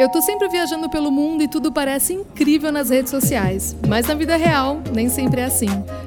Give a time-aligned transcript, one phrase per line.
[0.00, 4.14] Eu tô sempre viajando pelo mundo e tudo parece incrível nas redes sociais, mas na
[4.14, 5.66] vida real nem sempre é assim.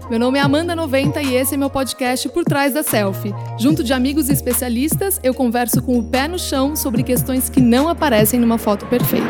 [0.10, 3.32] Meu nome é Amanda 90 e esse é meu podcast Por Trás da Selfie.
[3.56, 7.62] Junto de amigos e especialistas, eu converso com o pé no chão sobre questões que
[7.62, 9.28] não aparecem numa foto perfeita.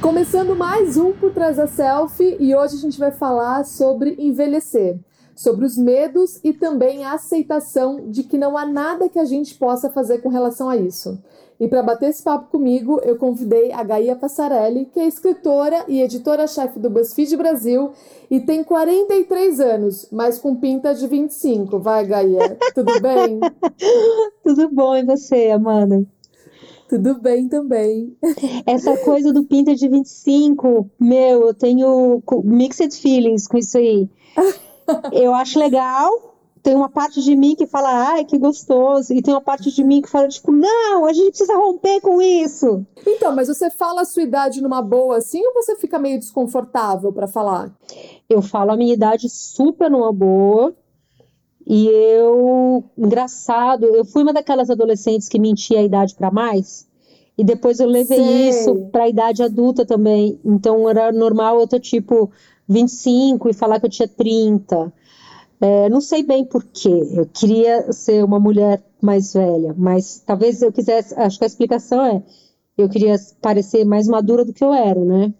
[0.00, 4.96] Começando mais um Por Trás da Selfie e hoje a gente vai falar sobre envelhecer
[5.38, 9.54] sobre os medos e também a aceitação de que não há nada que a gente
[9.54, 11.16] possa fazer com relação a isso.
[11.60, 16.00] E para bater esse papo comigo, eu convidei a Gaia Passarelli, que é escritora e
[16.00, 17.90] editora-chefe do BuzzFeed Brasil
[18.30, 21.80] e tem 43 anos, mas com pinta de 25.
[21.80, 23.40] Vai, Gaia, tudo bem?
[24.44, 26.06] tudo bom, e você, Amanda?
[26.88, 28.16] Tudo bem também.
[28.64, 34.08] Essa coisa do pinta de 25, meu, eu tenho mixed feelings com isso aí.
[35.12, 36.37] Eu acho legal,
[36.68, 39.82] tem uma parte de mim que fala, ai, que gostoso, e tem uma parte de
[39.82, 42.84] mim que fala, tipo, não, a gente precisa romper com isso.
[43.06, 47.10] Então, mas você fala a sua idade numa boa assim ou você fica meio desconfortável
[47.10, 47.74] para falar?
[48.28, 50.76] Eu falo a minha idade super numa boa.
[51.66, 56.86] E eu, engraçado, eu fui uma daquelas adolescentes que mentia a idade para mais.
[57.38, 58.48] E depois eu levei Sei.
[58.50, 60.38] isso para a idade adulta também.
[60.44, 62.30] Então era normal eu ter tipo
[62.68, 64.92] 25 e falar que eu tinha 30.
[65.60, 67.08] É, não sei bem porquê.
[67.12, 71.14] Eu queria ser uma mulher mais velha, mas talvez eu quisesse.
[71.18, 72.22] Acho que a explicação é:
[72.76, 75.32] eu queria parecer mais madura do que eu era, né?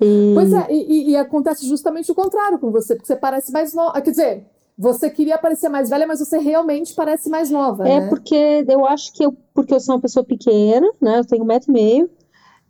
[0.00, 0.32] E...
[0.34, 4.00] Pois é, e, e, acontece justamente o contrário com você, porque você parece mais nova.
[4.00, 7.88] Quer dizer, você queria parecer mais velha, mas você realmente parece mais nova.
[7.88, 8.08] É né?
[8.08, 11.20] porque eu acho que eu, porque eu sou uma pessoa pequena, né?
[11.20, 12.10] Eu tenho um metro e meio.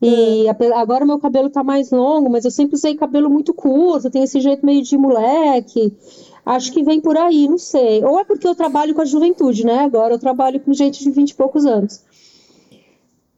[0.03, 0.51] E é.
[0.75, 4.39] agora meu cabelo tá mais longo, mas eu sempre usei cabelo muito curto, tenho esse
[4.39, 5.97] jeito meio de moleque.
[6.45, 8.05] Acho que vem por aí, não sei.
[8.05, 9.81] Ou é porque eu trabalho com a juventude, né?
[9.81, 12.03] Agora eu trabalho com gente de 20 e poucos anos.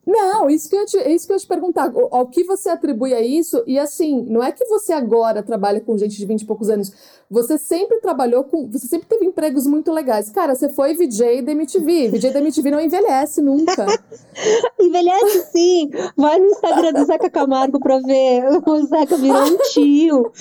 [0.06, 1.92] Não, isso que eu te, isso que eu te perguntar.
[2.12, 3.64] Ao que você atribui a isso?
[3.66, 6.92] E assim, não é que você agora trabalha com gente de 20 e poucos anos.
[7.28, 8.70] Você sempre trabalhou com.
[8.70, 10.30] Você sempre teve empregos muito legais.
[10.30, 12.10] Cara, você foi VJ da MTV.
[12.10, 13.84] VJ da MTV não envelhece nunca.
[14.78, 15.90] envelhece sim.
[16.16, 18.44] Vai no Instagram do Zeca Camargo pra ver.
[18.64, 20.32] O Zeca virou um tio.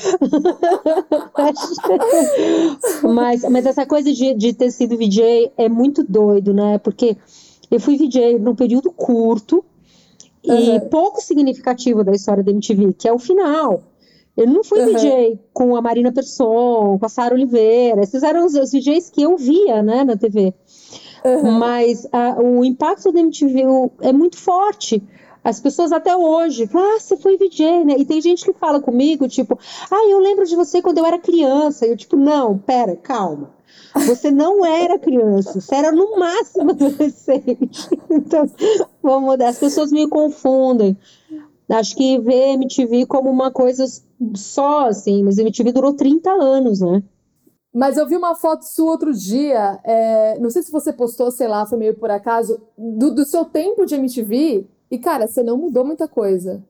[3.02, 6.78] mas, mas essa coisa de, de ter sido VJ é muito doido, né?
[6.78, 7.18] Porque
[7.70, 9.64] eu fui VJ num período curto
[10.44, 13.84] e pouco significativo da história da MTV, que é o final.
[14.38, 14.94] Eu não fui uhum.
[14.94, 18.02] VJ com a Marina Persson, com a Sara Oliveira.
[18.02, 20.54] Esses eram os, os VJs que eu via, né, na TV.
[21.24, 21.52] Uhum.
[21.54, 23.64] Mas a, o impacto da MTV
[24.02, 25.02] é muito forte.
[25.44, 27.96] As pessoas até hoje falam, ah, você foi VJ, né?
[27.98, 29.58] E tem gente que fala comigo, tipo,
[29.90, 31.86] ah, eu lembro de você quando eu era criança.
[31.86, 33.52] E eu, tipo, não, pera, calma.
[34.08, 37.88] Você não era criança, você era no máximo adolescente.
[38.10, 38.50] Então,
[39.02, 39.50] vamos mudar.
[39.50, 40.98] As pessoas me confundem.
[41.70, 43.86] Acho que vê MTV como uma coisa
[44.36, 47.02] só, assim, mas MTV durou 30 anos, né?
[47.74, 51.48] Mas eu vi uma foto sua outro dia, é, não sei se você postou, sei
[51.48, 55.58] lá, foi meio por acaso, do, do seu tempo de MTV, e cara, você não
[55.58, 56.64] mudou muita coisa.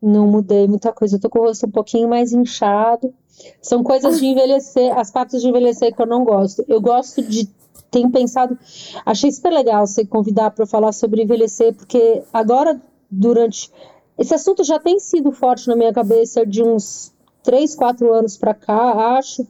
[0.00, 3.12] Não mudei muita coisa, eu tô com o rosto um pouquinho mais inchado.
[3.60, 6.64] São coisas de envelhecer, as partes de envelhecer que eu não gosto.
[6.68, 7.48] Eu gosto de.
[7.90, 8.58] Tenho pensado.
[9.04, 13.70] Achei super legal você convidar para falar sobre envelhecer, porque agora, durante.
[14.18, 18.52] Esse assunto já tem sido forte na minha cabeça de uns 3, 4 anos para
[18.52, 19.46] cá, acho.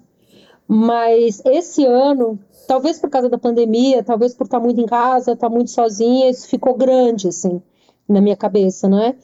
[0.66, 5.48] Mas esse ano, talvez por causa da pandemia, talvez por estar muito em casa, estar
[5.48, 7.62] muito sozinha, isso ficou grande, assim,
[8.06, 9.16] na minha cabeça, né?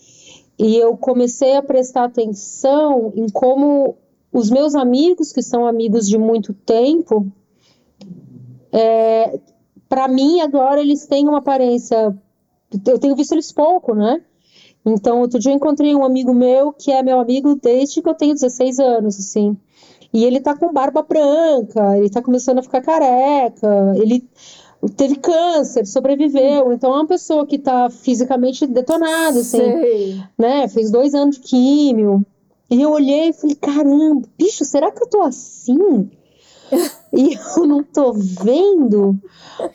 [0.59, 3.97] E eu comecei a prestar atenção em como
[4.32, 7.26] os meus amigos, que são amigos de muito tempo,
[8.72, 9.38] é,
[9.88, 12.16] para mim agora eles têm uma aparência.
[12.87, 14.20] Eu tenho visto eles pouco, né?
[14.84, 18.15] Então, outro dia eu encontrei um amigo meu que é meu amigo desde que eu
[18.15, 19.56] tenho 16 anos, assim.
[20.12, 24.28] E ele tá com barba branca, ele tá começando a ficar careca, ele
[24.89, 26.72] teve câncer, sobreviveu.
[26.72, 29.59] Então é uma pessoa que tá fisicamente detonada, assim.
[29.59, 30.22] Sei.
[30.39, 30.69] Né?
[30.69, 32.25] Fez dois anos de químio.
[32.71, 36.10] E eu olhei e falei, caramba, bicho, será que eu tô assim?
[37.13, 39.16] e eu não tô vendo,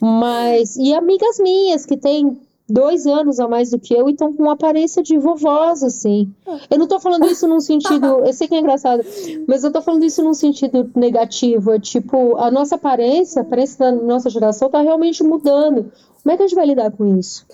[0.01, 0.75] mas.
[0.75, 4.43] E amigas minhas que têm dois anos a mais do que eu e estão com
[4.43, 6.31] uma aparência de vovós, assim.
[6.69, 8.05] Eu não tô falando isso num sentido.
[8.25, 9.03] Eu sei que é engraçado,
[9.47, 11.71] mas eu tô falando isso num sentido negativo.
[11.71, 15.91] É tipo, a nossa aparência, a aparência da nossa geração tá realmente mudando.
[16.21, 17.45] Como é que a gente vai lidar com isso?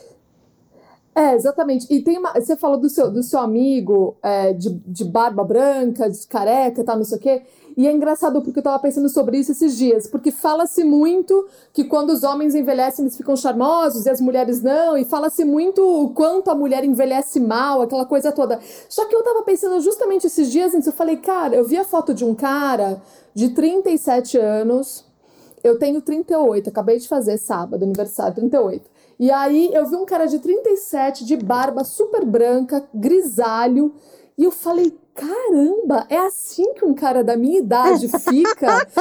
[1.15, 1.87] É, exatamente.
[1.89, 2.33] E tem uma.
[2.33, 6.93] Você falou do seu, do seu amigo é, de, de barba branca, de careca, tá,
[6.93, 7.41] não sei o quê.
[7.77, 11.83] E é engraçado porque eu tava pensando sobre isso esses dias, porque fala-se muito que
[11.83, 16.09] quando os homens envelhecem eles ficam charmosos e as mulheres não, e fala-se muito o
[16.09, 18.59] quanto a mulher envelhece mal, aquela coisa toda.
[18.87, 22.13] Só que eu tava pensando justamente esses dias, eu falei, cara, eu vi a foto
[22.13, 23.01] de um cara
[23.33, 25.05] de 37 anos,
[25.61, 28.94] eu tenho 38, acabei de fazer sábado, aniversário, 38.
[29.19, 33.95] E aí eu vi um cara de 37, de barba super branca, grisalho,
[34.37, 38.67] e eu falei, caramba, é assim que um cara da minha idade fica?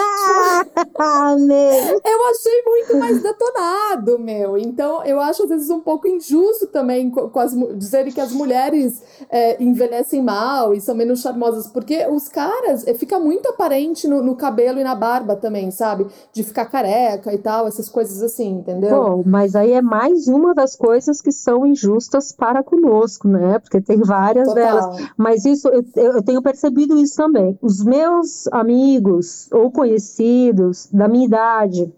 [2.04, 4.56] eu achei muito mais detonado, meu.
[4.56, 9.02] Então, eu acho às vezes um pouco injusto também com as, dizer que as mulheres
[9.28, 14.22] é, envelhecem mal e são menos charmosas, porque os caras, é, fica muito aparente no,
[14.22, 16.06] no, cabelo e na barba também, sabe?
[16.32, 18.90] De ficar careca e tal, essas coisas assim, entendeu?
[18.90, 23.58] Bom, mas aí é mais uma das coisas que são injustas para conosco, né?
[23.58, 24.64] Porque tem várias Total.
[24.64, 25.10] delas.
[25.16, 27.58] Mas isso, eu, eu, tenho percebido isso também.
[27.62, 31.92] Os meus amigos ou conhecidos da minha idade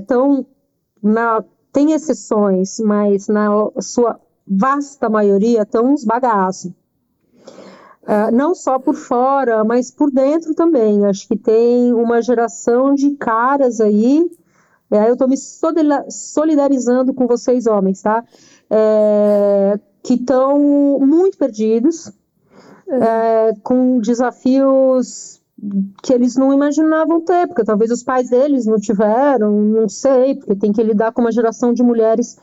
[0.00, 0.44] estão é,
[1.02, 3.48] na tem exceções, mas na
[3.80, 4.18] sua
[4.48, 6.72] vasta maioria estão uns bagaços.
[8.02, 11.04] Uh, não só por fora, mas por dentro também.
[11.04, 14.30] Acho que tem uma geração de caras aí.
[14.90, 18.24] É, eu estou me solidarizando com vocês, homens, tá?
[18.70, 22.12] É, que estão muito perdidos,
[22.88, 25.42] é, com desafios
[26.00, 30.54] que eles não imaginavam ter, porque talvez os pais deles não tiveram, não sei, porque
[30.54, 32.38] tem que lidar com uma geração de mulheres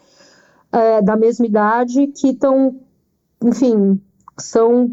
[0.74, 2.76] é, da mesma idade que estão,
[3.42, 4.02] enfim,
[4.38, 4.92] são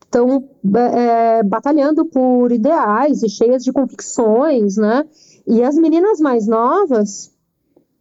[0.00, 5.06] estão é, batalhando por ideais e cheias de convicções, né?
[5.46, 7.30] E as meninas mais novas,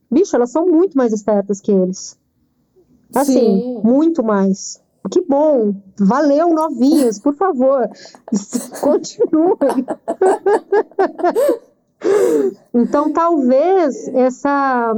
[0.09, 2.18] bicho, elas são muito mais espertas que eles.
[3.13, 3.81] Assim, Sim.
[3.83, 4.81] muito mais.
[5.09, 7.89] Que bom, valeu, novinhos, por favor,
[8.81, 9.85] continuem.
[12.73, 14.95] então, talvez essa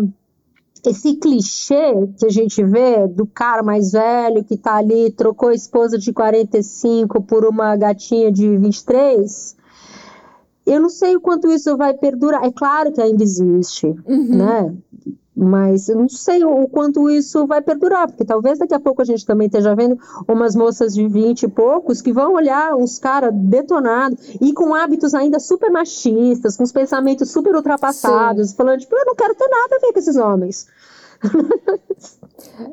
[0.84, 5.54] esse clichê que a gente vê do cara mais velho que tá ali, trocou a
[5.54, 9.56] esposa de 45 por uma gatinha de 23,
[10.66, 12.44] eu não sei o quanto isso vai perdurar.
[12.44, 14.38] É claro que ainda existe, uhum.
[14.38, 14.76] né?
[15.36, 19.06] Mas eu não sei o quanto isso vai perdurar, porque talvez daqui a pouco a
[19.06, 19.98] gente também esteja vendo
[20.28, 25.14] umas moças de 20 e poucos que vão olhar uns caras detonados e com hábitos
[25.14, 28.56] ainda super machistas, com os pensamentos super ultrapassados, Sim.
[28.58, 30.68] falando, tipo, eu não quero ter nada a ver com esses homens.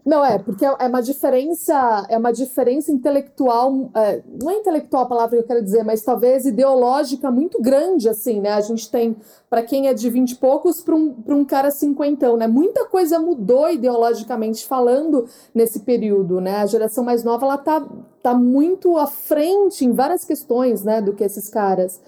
[0.05, 5.06] Não, é, porque é uma diferença, é uma diferença intelectual, é, não é intelectual a
[5.06, 8.53] palavra que eu quero dizer, mas talvez ideológica muito grande, assim, né?
[8.53, 9.17] A gente tem,
[9.49, 12.47] para quem é de 20 e poucos, para um, um cara cinquentão, né?
[12.47, 16.56] Muita coisa mudou ideologicamente falando nesse período, né?
[16.56, 17.87] A geração mais nova, ela tá,
[18.23, 22.00] tá muito à frente em várias questões, né, do que esses caras.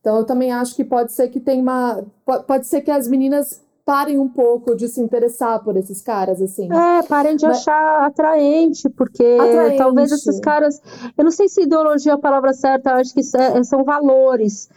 [0.00, 2.04] Então, eu também acho que pode ser que tem uma.
[2.46, 6.68] Pode ser que as meninas parem um pouco de se interessar por esses caras, assim.
[6.72, 7.58] É, parem de Mas...
[7.58, 9.78] achar atraente, porque atraente.
[9.78, 10.82] talvez esses caras.
[11.16, 14.68] Eu não sei se ideologia é a palavra certa, acho que é, são valores.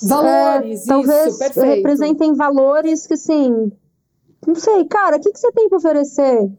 [0.00, 3.72] Valores, é, talvez isso, representem valores que, assim.
[4.46, 6.50] Não sei, cara, o que, que você tem para oferecer?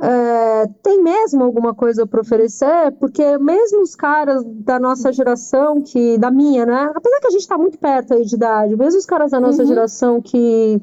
[0.00, 2.92] É, tem mesmo alguma coisa para oferecer?
[3.00, 6.92] Porque mesmo os caras da nossa geração, que da minha, né?
[6.94, 9.62] Apesar que a gente está muito perto aí de idade, mesmo os caras da nossa
[9.62, 9.68] uhum.
[9.68, 10.80] geração que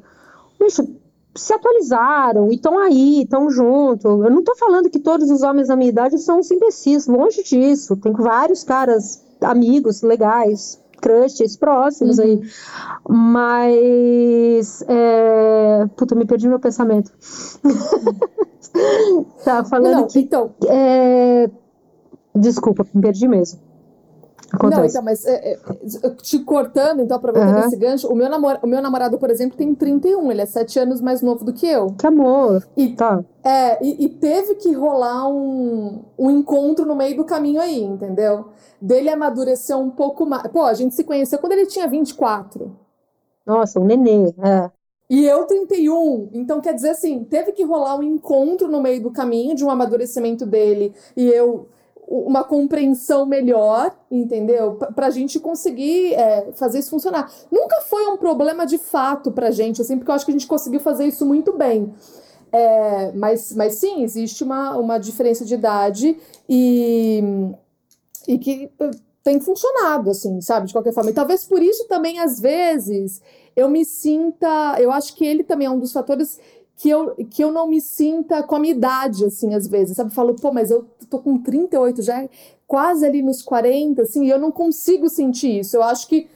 [0.66, 0.88] bicho,
[1.36, 4.08] se atualizaram e estão aí, estão junto.
[4.08, 7.96] Eu não estou falando que todos os homens da minha idade são imbecis, longe disso.
[7.98, 12.26] Tem vários caras, amigos legais, crushes próximos uhum.
[12.26, 12.42] aí.
[13.08, 14.84] Mas.
[14.88, 15.86] É...
[15.96, 17.12] Puta, me perdi meu pensamento.
[19.44, 20.20] tá falando não, que.
[20.20, 20.56] Então.
[20.68, 21.50] É...
[22.34, 23.60] Desculpa, me perdi mesmo.
[24.56, 24.82] Acontece.
[24.82, 27.68] Não, então, mas é, é, te cortando, então, aproveitando uhum.
[27.68, 30.80] esse gancho, o meu, namor, o meu namorado, por exemplo, tem 31, ele é 7
[30.80, 31.88] anos mais novo do que eu.
[31.98, 32.66] Que amor!
[32.76, 33.24] E, tá.
[33.44, 38.46] É, e, e, teve que rolar um, um encontro no meio do caminho aí, entendeu?
[38.82, 40.48] Dele amadurecer um pouco mais.
[40.48, 42.76] Pô, a gente se conheceu quando ele tinha 24.
[43.46, 44.72] Nossa, um nenê, é.
[45.10, 46.30] E eu 31.
[46.34, 49.70] Então, quer dizer assim, teve que rolar um encontro no meio do caminho de um
[49.70, 51.68] amadurecimento dele e eu
[52.08, 54.76] uma compreensão melhor, entendeu?
[54.76, 57.32] Para a gente conseguir é, fazer isso funcionar.
[57.52, 60.34] Nunca foi um problema de fato para a gente, assim, porque eu acho que a
[60.34, 61.94] gente conseguiu fazer isso muito bem.
[62.52, 67.22] É, mas, mas sim, existe uma, uma diferença de idade e,
[68.28, 68.72] e que
[69.24, 70.68] tem funcionado, assim, sabe?
[70.68, 71.10] De qualquer forma.
[71.10, 73.22] E talvez por isso também, às vezes,
[73.56, 74.78] eu me sinta.
[74.80, 76.40] Eu acho que ele também é um dos fatores
[76.78, 80.10] que eu, que eu não me sinta com a minha idade, assim, às vezes, sabe?
[80.10, 82.28] Eu falo, pô, mas eu tô com 38 já,
[82.68, 85.78] quase ali nos 40, assim, e eu não consigo sentir isso.
[85.78, 86.28] Eu acho que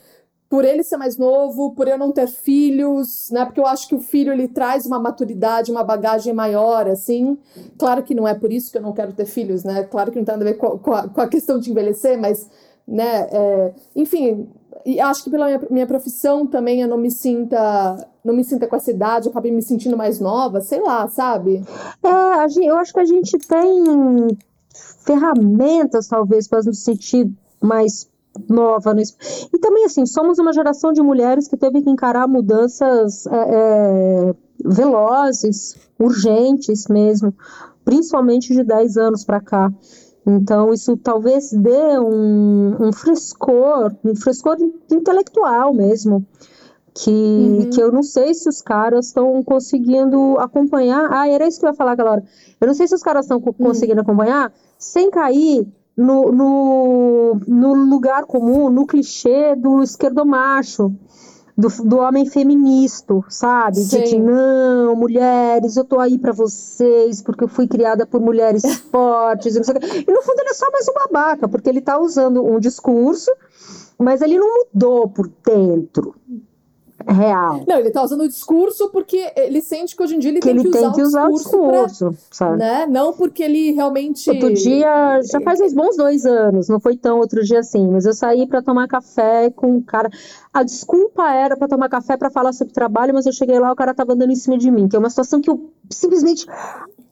[0.49, 3.45] por ele ser mais novo, por eu não ter filhos, né?
[3.45, 7.37] Porque eu acho que o filho ele traz uma maturidade, uma bagagem maior, assim.
[7.77, 9.83] Claro que não é por isso que eu não quero ter filhos, né?
[9.83, 12.49] Claro que não tem nada a ver com, a, com a, questão de envelhecer, mas,
[12.89, 13.27] né?
[13.31, 14.47] É, enfim,
[14.85, 18.67] e acho que pela minha, minha, profissão também eu não me sinta, não me sinta
[18.67, 21.63] com essa idade, eu acabei me sentindo mais nova, sei lá, sabe?
[22.03, 24.37] É, eu acho que a gente tem
[25.05, 27.31] ferramentas, talvez, para nos sentir
[27.61, 28.09] mais
[28.47, 28.93] nova.
[28.93, 29.01] No...
[29.01, 34.35] E também, assim, somos uma geração de mulheres que teve que encarar mudanças é, é,
[34.63, 37.33] velozes, urgentes mesmo,
[37.83, 39.71] principalmente de 10 anos para cá.
[40.25, 44.57] Então, isso talvez dê um, um frescor, um frescor
[44.91, 46.25] intelectual mesmo,
[46.93, 47.69] que, uhum.
[47.69, 51.07] que eu não sei se os caras estão conseguindo acompanhar.
[51.11, 52.23] Ah, era isso que eu ia falar hora.
[52.59, 53.53] Eu não sei se os caras estão uhum.
[53.53, 60.93] conseguindo acompanhar sem cair no, no, no lugar comum, no clichê do esquerdomacho.
[61.59, 63.77] Do, do homem feminista, sabe?
[63.77, 64.03] Sim.
[64.03, 69.55] De, não, mulheres, eu tô aí para vocês, porque eu fui criada por mulheres fortes.
[69.55, 72.59] E, e no fundo ele é só mais um babaca, porque ele tá usando um
[72.59, 73.29] discurso,
[73.97, 76.15] mas ele não mudou por dentro,
[77.07, 77.63] real.
[77.67, 80.47] Não, ele tá usando o discurso porque ele sente que hoje em dia ele que
[80.47, 82.57] tem ele que usar, tem que usar o discurso, pra, sabe?
[82.57, 82.85] Né?
[82.87, 84.29] Não porque ele realmente.
[84.29, 88.05] Outro dia, já faz uns bons dois anos, não foi tão outro dia assim, mas
[88.05, 90.09] eu saí para tomar café com um cara.
[90.53, 93.75] A desculpa era para tomar café para falar sobre trabalho, mas eu cheguei lá, o
[93.75, 96.45] cara tava andando em cima de mim, que é uma situação que eu simplesmente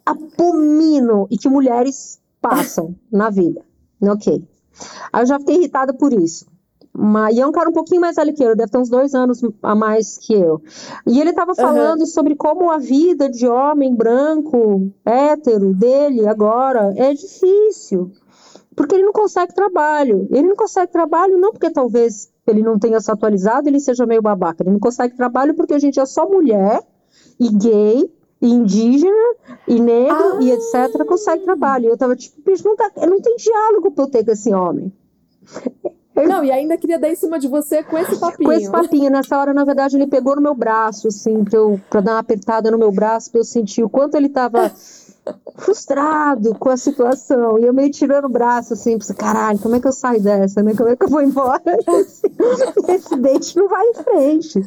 [0.05, 3.61] abomino e que mulheres passam na vida.
[4.01, 4.43] Ok.
[5.11, 6.45] Aí eu já fiquei irritada por isso.
[6.99, 9.13] Mas, e é um cara um pouquinho mais velho que eu, deve ter uns dois
[9.13, 10.59] anos a mais que eu.
[11.05, 12.05] E ele estava falando uhum.
[12.07, 18.11] sobre como a vida de homem branco, hétero, dele agora é difícil.
[18.75, 20.27] Porque ele não consegue trabalho.
[20.31, 24.21] Ele não consegue trabalho não porque talvez ele não tenha se atualizado, ele seja meio
[24.23, 24.63] babaca.
[24.63, 26.81] Ele não consegue trabalho porque a gente é só mulher
[27.39, 28.11] e gay
[28.41, 29.35] e indígena
[29.67, 30.39] e negro ah.
[30.41, 31.05] e etc.
[31.05, 31.89] consegue trabalho.
[31.89, 34.91] Eu tava tipo, bicho, não, tá, não tem diálogo pra eu ter com esse homem.
[36.25, 38.49] Não, e ainda queria dar em cima de você com esse papinho.
[38.49, 39.11] Com esse papinho.
[39.11, 42.19] Nessa hora, na verdade, ele pegou no meu braço, assim, pra, eu, pra dar uma
[42.19, 44.71] apertada no meu braço, pra eu sentir o quanto ele tava
[45.57, 47.59] frustrado com a situação.
[47.59, 50.63] E eu meio tirando o braço, assim, pensei, caralho, como é que eu saio dessa,
[50.63, 50.73] né?
[50.75, 51.61] Como é que eu vou embora?
[52.87, 54.65] Esse dente não vai em frente.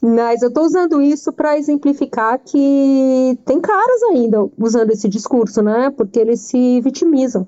[0.00, 5.90] Mas eu tô usando isso para exemplificar que tem caras ainda usando esse discurso, né?
[5.90, 7.46] Porque eles se vitimizam.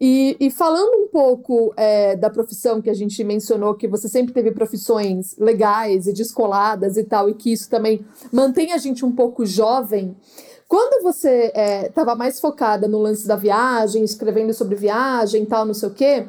[0.00, 4.32] E, e, falando um pouco é, da profissão que a gente mencionou, que você sempre
[4.32, 9.10] teve profissões legais e descoladas e tal, e que isso também mantém a gente um
[9.10, 10.16] pouco jovem.
[10.68, 11.52] Quando você
[11.86, 15.88] estava é, mais focada no lance da viagem, escrevendo sobre viagem e tal, não sei
[15.88, 16.26] o quê,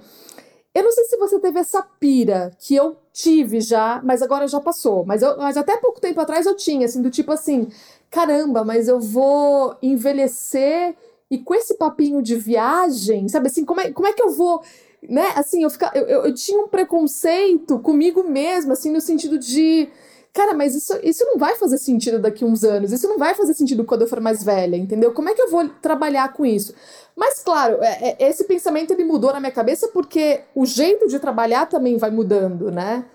[0.73, 4.59] eu não sei se você teve essa pira que eu tive já, mas agora já
[4.61, 5.05] passou.
[5.05, 7.67] Mas, eu, mas até pouco tempo atrás eu tinha, assim, do tipo assim:
[8.09, 10.95] caramba, mas eu vou envelhecer
[11.29, 14.61] e com esse papinho de viagem, sabe assim, como é, como é que eu vou
[15.07, 15.31] né?
[15.35, 19.89] Assim, eu, fica, eu, eu, eu, tinha um preconceito comigo mesma, assim, no sentido de.
[20.33, 23.33] Cara, mas isso, isso não vai fazer sentido daqui a uns anos, isso não vai
[23.33, 25.11] fazer sentido quando eu for mais velha, entendeu?
[25.11, 26.73] Como é que eu vou trabalhar com isso?
[27.15, 31.19] Mas, claro, é, é, esse pensamento ele mudou na minha cabeça porque o jeito de
[31.19, 33.05] trabalhar também vai mudando, né?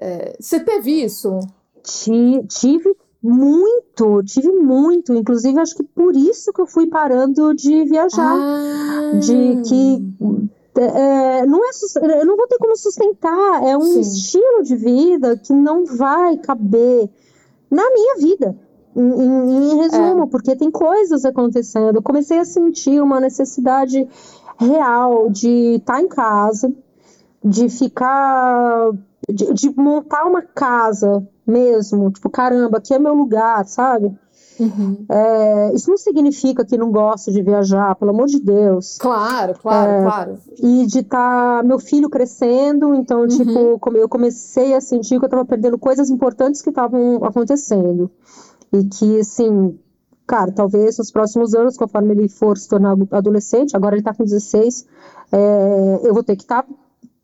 [0.00, 1.38] É, você teve isso?
[2.48, 5.14] Tive muito, tive muito.
[5.14, 8.36] Inclusive, acho que por isso que eu fui parando de viajar.
[8.36, 9.18] Ah.
[9.18, 10.14] De que
[10.76, 11.70] é, não é,
[12.20, 13.62] eu não vou ter como sustentar.
[13.64, 14.00] É um Sim.
[14.00, 17.08] estilo de vida que não vai caber
[17.70, 18.56] na minha vida.
[18.94, 20.26] Em, em, em resumo, é.
[20.26, 21.96] porque tem coisas acontecendo.
[21.96, 24.06] Eu comecei a sentir uma necessidade
[24.58, 26.72] real de estar tá em casa,
[27.44, 28.90] de ficar.
[29.28, 34.14] De, de montar uma casa mesmo, tipo, caramba, aqui é meu lugar, sabe?
[34.58, 35.04] Uhum.
[35.08, 38.96] É, isso não significa que não gosto de viajar, pelo amor de Deus.
[38.98, 40.38] Claro, claro, é, claro.
[40.62, 43.28] E de estar tá meu filho crescendo, então, uhum.
[43.28, 48.10] tipo, eu comecei a sentir que eu estava perdendo coisas importantes que estavam acontecendo.
[48.72, 49.78] E que, assim,
[50.26, 54.24] cara, talvez nos próximos anos, conforme ele for se tornar adolescente, agora ele está com
[54.24, 54.86] 16,
[55.32, 56.68] é, eu vou ter que estar tá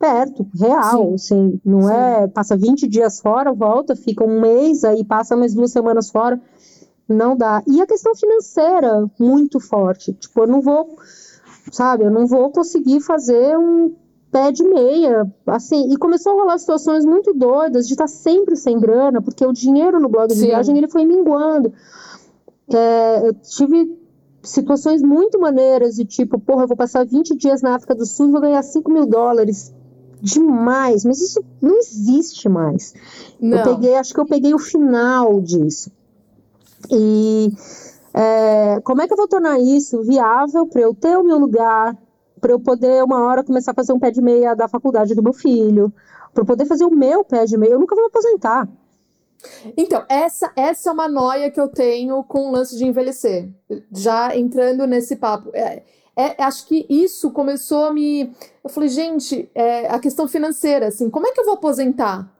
[0.00, 1.14] perto, real, Sim.
[1.14, 1.92] assim, não Sim.
[1.92, 6.40] é, passa 20 dias fora, volta, fica um mês, aí passa mais duas semanas fora,
[7.06, 7.62] não dá.
[7.66, 10.96] E a questão financeira, muito forte, tipo, eu não vou,
[11.70, 13.94] sabe, eu não vou conseguir fazer um
[14.32, 18.80] pé de meia, assim, e começou a rolar situações muito doidas de estar sempre sem
[18.80, 20.46] grana, porque o dinheiro no blog de Sim.
[20.46, 21.74] viagem, ele foi minguando.
[22.72, 24.00] É, eu tive
[24.42, 28.28] situações muito maneiras e tipo, porra, eu vou passar 20 dias na África do Sul
[28.28, 29.74] e vou ganhar 5 mil dólares.
[30.22, 32.94] Demais, mas isso não existe mais.
[33.40, 33.58] Não.
[33.58, 35.90] Eu peguei, acho que eu peguei o final disso.
[36.90, 37.52] E
[38.12, 41.96] é, como é que eu vou tornar isso viável para eu ter o meu lugar,
[42.40, 45.22] para eu poder uma hora começar a fazer um pé de meia da faculdade do
[45.22, 45.92] meu filho,
[46.32, 47.72] para eu poder fazer o meu pé de meia?
[47.72, 48.68] Eu nunca vou me aposentar.
[49.76, 53.48] Então, essa, essa é uma noia que eu tenho com o lance de envelhecer.
[53.90, 55.50] Já entrando nesse papo.
[55.54, 55.82] É,
[56.20, 58.32] é, acho que isso começou a me.
[58.62, 62.30] Eu falei, gente, é, a questão financeira, assim, como é que eu vou aposentar?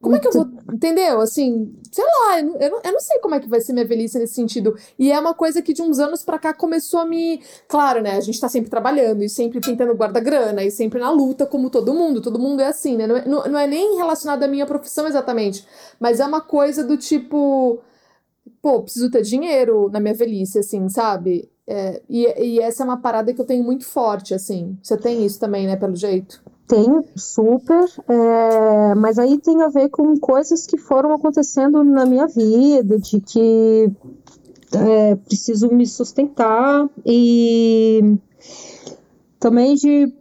[0.00, 0.48] Como é que eu vou.
[0.72, 1.20] Entendeu?
[1.20, 4.18] Assim, sei lá, eu não, eu não sei como é que vai ser minha velhice
[4.18, 4.76] nesse sentido.
[4.96, 7.42] E é uma coisa que de uns anos pra cá começou a me.
[7.66, 8.16] Claro, né?
[8.16, 11.68] A gente tá sempre trabalhando e sempre tentando guardar grana e sempre na luta, como
[11.68, 12.20] todo mundo.
[12.22, 13.06] Todo mundo é assim, né?
[13.06, 15.66] Não é, não, não é nem relacionado à minha profissão exatamente.
[15.98, 17.80] Mas é uma coisa do tipo.
[18.62, 21.50] Pô, preciso ter dinheiro na minha velhice, assim, sabe?
[21.70, 24.78] É, e, e essa é uma parada que eu tenho muito forte, assim.
[24.82, 26.42] Você tem isso também, né, pelo jeito?
[26.66, 32.26] Tenho, super, é, mas aí tem a ver com coisas que foram acontecendo na minha
[32.26, 33.90] vida, de que
[34.74, 38.16] é, preciso me sustentar e
[39.38, 40.12] também de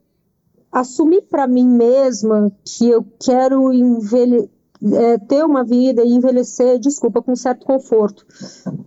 [0.72, 4.50] assumir para mim mesma que eu quero envelhecer
[4.94, 8.26] é, ter uma vida e envelhecer, desculpa, com certo conforto.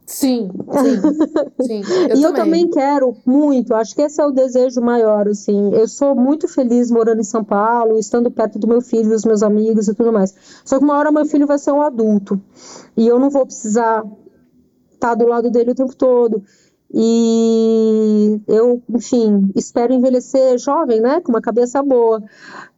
[0.06, 1.82] Sim, sim, sim.
[2.08, 2.22] Eu e também.
[2.22, 5.74] eu também quero muito, acho que esse é o desejo maior, assim.
[5.74, 9.42] Eu sou muito feliz morando em São Paulo, estando perto do meu filho, dos meus
[9.42, 10.34] amigos e tudo mais.
[10.64, 12.40] Só que uma hora meu filho vai ser um adulto
[12.96, 14.04] e eu não vou precisar
[14.92, 16.42] estar do lado dele o tempo todo.
[16.92, 21.20] E eu, enfim, espero envelhecer jovem, né?
[21.20, 22.20] Com uma cabeça boa.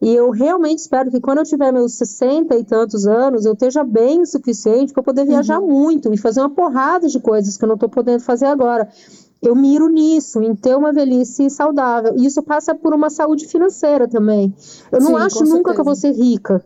[0.03, 3.83] E eu realmente espero que quando eu tiver meus 60 e tantos anos, eu esteja
[3.83, 5.69] bem o suficiente para poder viajar uhum.
[5.69, 8.89] muito e fazer uma porrada de coisas que eu não estou podendo fazer agora.
[9.41, 12.15] Eu miro nisso, em ter uma velhice saudável.
[12.17, 14.55] E isso passa por uma saúde financeira também.
[14.93, 15.75] Eu não Sim, acho nunca certeza.
[15.75, 16.65] que eu vou ser rica.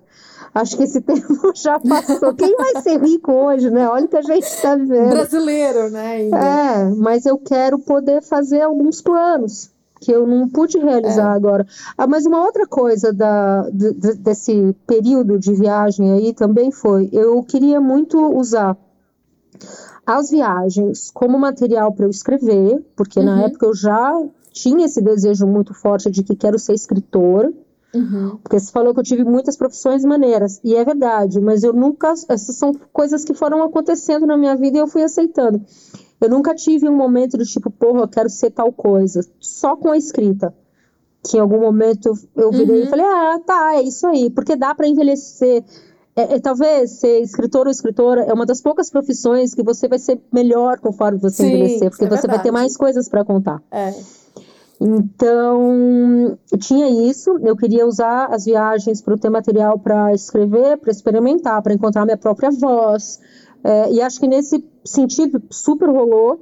[0.56, 2.34] Acho que esse tempo já passou.
[2.34, 3.86] Quem vai ser rico hoje, né?
[3.88, 5.10] Olha o que a gente está vivendo.
[5.10, 6.12] Brasileiro, né?
[6.12, 6.38] Ainda.
[6.38, 11.36] É, mas eu quero poder fazer alguns planos que eu não pude realizar é.
[11.36, 11.66] agora.
[11.96, 17.42] Ah, mas uma outra coisa da, de, desse período de viagem aí também foi, eu
[17.42, 18.76] queria muito usar
[20.06, 23.26] as viagens como material para eu escrever, porque uhum.
[23.26, 27.52] na época eu já tinha esse desejo muito forte de que quero ser escritora.
[27.94, 28.38] Uhum.
[28.42, 32.12] Porque você falou que eu tive muitas profissões maneiras, e é verdade, mas eu nunca.
[32.28, 35.62] Essas são coisas que foram acontecendo na minha vida e eu fui aceitando.
[36.20, 39.90] Eu nunca tive um momento do tipo, porra, eu quero ser tal coisa, só com
[39.90, 40.54] a escrita.
[41.22, 42.86] Que em algum momento eu virei uhum.
[42.86, 45.64] e falei, ah, tá, é isso aí, porque dá para envelhecer.
[46.14, 49.98] É, é, talvez ser escritor ou escritora é uma das poucas profissões que você vai
[49.98, 53.62] ser melhor conforme você Sim, envelhecer, porque é você vai ter mais coisas para contar.
[53.70, 53.92] É.
[54.80, 61.62] Então, tinha isso, eu queria usar as viagens para ter material para escrever, para experimentar,
[61.62, 63.18] para encontrar minha própria voz.
[63.64, 66.40] É, e acho que nesse sentido super rolou.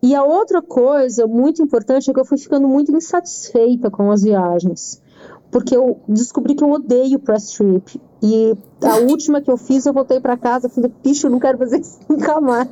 [0.00, 4.22] E a outra coisa muito importante é que eu fui ficando muito insatisfeita com as
[4.22, 5.02] viagens.
[5.50, 8.00] Porque eu descobri que eu odeio press trip.
[8.22, 11.40] E a última que eu fiz, eu voltei para casa e falei, bicho, eu não
[11.40, 12.68] quero fazer isso nunca mais.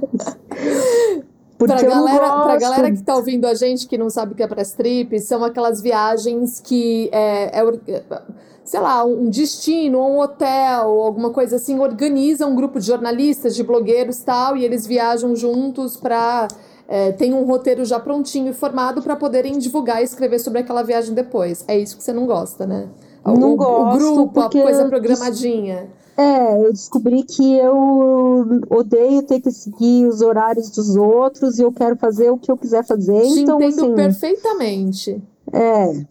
[1.58, 4.42] Porque pra galera, pra galera que tá ouvindo a gente que não sabe o que
[4.42, 8.02] é press trip, são aquelas viagens que é, é
[8.62, 13.62] sei lá, um destino, um hotel, alguma coisa assim, organiza um grupo de jornalistas, de
[13.62, 16.48] blogueiros tal, e eles viajam juntos para
[16.88, 20.82] é, tem um roteiro já prontinho e formado para poderem divulgar e escrever sobre aquela
[20.82, 21.64] viagem depois.
[21.66, 22.88] É isso que você não gosta, né?
[23.24, 23.96] Não o, gosto.
[23.96, 25.88] O grupo, a coisa programadinha.
[26.16, 31.70] É, eu descobri que eu odeio ter que seguir os horários dos outros e eu
[31.70, 33.20] quero fazer o que eu quiser fazer.
[33.20, 35.22] Te então, entendo assim, perfeitamente.
[35.52, 36.04] É,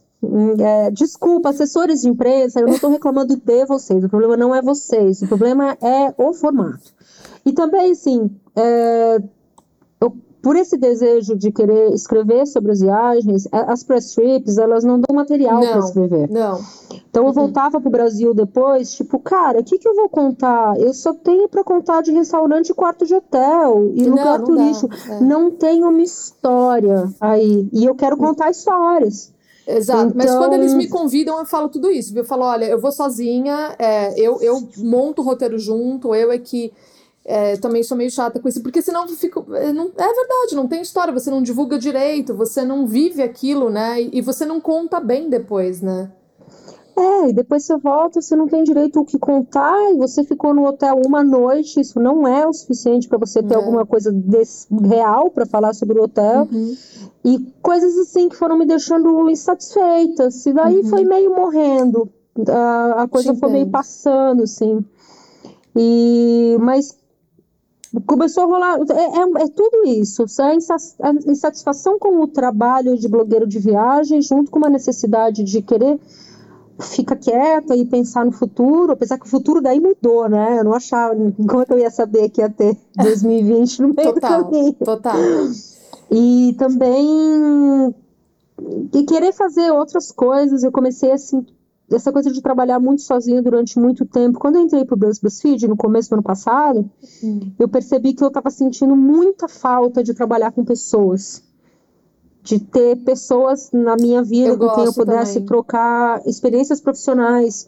[0.59, 4.61] é, desculpa, assessores de imprensa, eu não estou reclamando de vocês, o problema não é
[4.61, 6.93] vocês, o problema é o formato.
[7.45, 9.19] E também, assim, é,
[10.45, 15.15] por esse desejo de querer escrever sobre as viagens, as press trips, elas não dão
[15.15, 16.29] material para escrever.
[16.29, 16.63] Não.
[17.09, 17.33] Então eu uhum.
[17.33, 20.79] voltava para o Brasil depois, tipo, cara, o que, que eu vou contar?
[20.79, 24.45] Eu só tenho para contar de restaurante e quarto de hotel e não, lugar não
[24.45, 24.93] turístico.
[25.09, 25.19] É.
[25.19, 27.67] Não tem uma história aí.
[27.73, 29.33] E eu quero contar histórias.
[29.65, 30.15] Exato, então...
[30.15, 32.15] mas quando eles me convidam, eu falo tudo isso.
[32.15, 36.37] Eu falo, olha, eu vou sozinha, é, eu, eu monto o roteiro junto, eu é
[36.37, 36.71] que
[37.25, 39.43] é, também sou meio chata com isso, porque senão fica.
[39.57, 43.71] É, não, é verdade, não tem história, você não divulga direito, você não vive aquilo,
[43.71, 43.99] né?
[43.99, 46.11] E, e você não conta bem depois, né?
[46.97, 50.53] É, e depois você volta, você não tem direito o que contar, e você ficou
[50.53, 53.57] no hotel uma noite, isso não é o suficiente para você ter é.
[53.57, 56.47] alguma coisa desse, real para falar sobre o hotel.
[56.49, 56.77] Uhum.
[57.25, 60.45] E coisas assim que foram me deixando insatisfeitas.
[60.45, 60.85] E daí uhum.
[60.85, 62.07] foi meio morrendo.
[62.47, 63.61] A, a coisa Te foi entendo.
[63.61, 64.85] meio passando, assim.
[65.75, 66.95] E, mas
[68.05, 68.79] começou a rolar.
[68.89, 70.25] É, é, é tudo isso.
[71.01, 75.99] A insatisfação com o trabalho de blogueiro de viagem, junto com uma necessidade de querer
[76.79, 80.59] ficar quieta e pensar no futuro, apesar que o futuro daí mudou, né?
[80.59, 81.15] Eu não achava.
[81.15, 84.73] Como é que eu ia saber que ia ter 2020 no meio total, do caminho?
[84.73, 85.15] Total.
[86.11, 87.95] E também
[88.93, 90.63] e querer fazer outras coisas.
[90.63, 91.45] Eu comecei assim
[91.91, 94.39] essa coisa de trabalhar muito sozinha durante muito tempo.
[94.39, 96.89] Quando eu entrei para o BuzzFeed, no começo do ano passado,
[97.23, 97.51] hum.
[97.59, 101.43] eu percebi que eu estava sentindo muita falta de trabalhar com pessoas.
[102.41, 105.47] De ter pessoas na minha vida eu com quem eu pudesse também.
[105.47, 107.67] trocar experiências profissionais,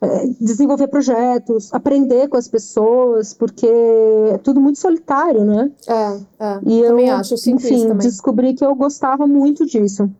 [0.00, 5.70] eh, desenvolver projetos, aprender com as pessoas, porque é tudo muito solitário, né?
[5.88, 6.60] É, é.
[6.66, 10.10] E eu, também acho, eu enfim, descobri que eu gostava muito disso.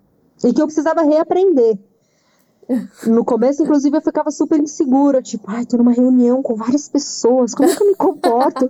[0.44, 1.78] E que eu precisava reaprender.
[3.06, 7.54] No começo, inclusive, eu ficava super insegura, tipo, ai, tô numa reunião com várias pessoas,
[7.54, 8.68] como é que eu me comporto?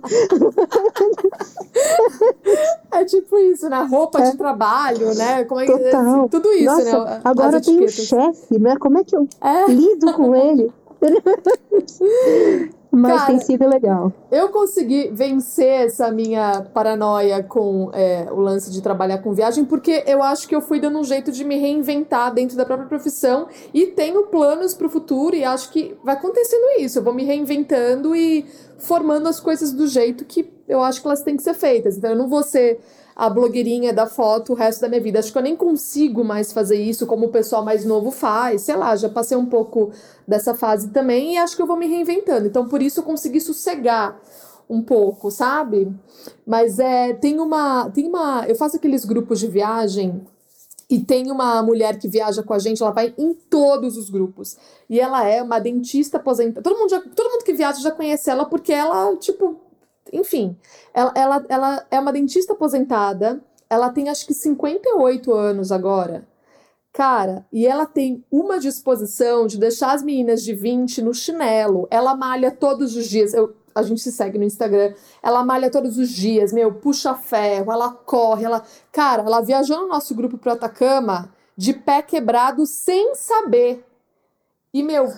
[2.91, 3.81] é tipo isso, né?
[3.89, 4.31] Roupa é.
[4.31, 5.43] de trabalho, né?
[5.45, 7.21] Como é que assim, tudo isso, Nossa, né?
[7.23, 8.77] Agora eu tenho um chefe, né?
[8.77, 9.65] Como é que eu é.
[9.67, 10.71] lido com ele?
[12.97, 14.11] Mas Cara, tem sido legal.
[14.31, 20.03] Eu consegui vencer essa minha paranoia com é, o lance de trabalhar com viagem, porque
[20.07, 23.47] eu acho que eu fui dando um jeito de me reinventar dentro da própria profissão
[23.73, 26.97] e tenho planos para o futuro e acho que vai acontecendo isso.
[26.97, 28.45] Eu vou me reinventando e
[28.79, 31.97] formando as coisas do jeito que eu acho que elas têm que ser feitas.
[31.97, 32.79] Então eu não vou ser
[33.17, 35.17] a blogueirinha da foto o resto da minha vida.
[35.17, 38.61] Acho que eu nem consigo mais fazer isso como o pessoal mais novo faz.
[38.61, 39.91] Sei lá, já passei um pouco
[40.27, 42.45] dessa fase também e acho que eu vou me reinventando.
[42.45, 44.21] Então, por isso eu consegui sossegar
[44.69, 45.91] um pouco, sabe?
[46.45, 50.21] Mas é, tem uma, tem uma, eu faço aqueles grupos de viagem
[50.87, 54.57] e tem uma mulher que viaja com a gente, ela vai em todos os grupos.
[54.87, 56.61] E ela é uma dentista aposentada.
[56.61, 59.59] Todo mundo, já, todo mundo que viaja já conhece ela porque ela, tipo,
[60.13, 60.57] enfim,
[60.93, 66.27] ela, ela, ela é uma dentista aposentada, ela tem acho que 58 anos agora.
[66.93, 71.87] Cara, e ela tem uma disposição de deixar as meninas de 20 no chinelo.
[71.91, 73.35] Ela malha todos os dias.
[73.35, 74.95] Eu, a gente se segue no Instagram.
[75.21, 78.63] Ela malha todos os dias, meu, puxa ferro, ela corre, ela.
[78.91, 83.85] Cara, ela viajou no nosso grupo pro Atacama de pé quebrado sem saber.
[84.73, 85.11] E, meu,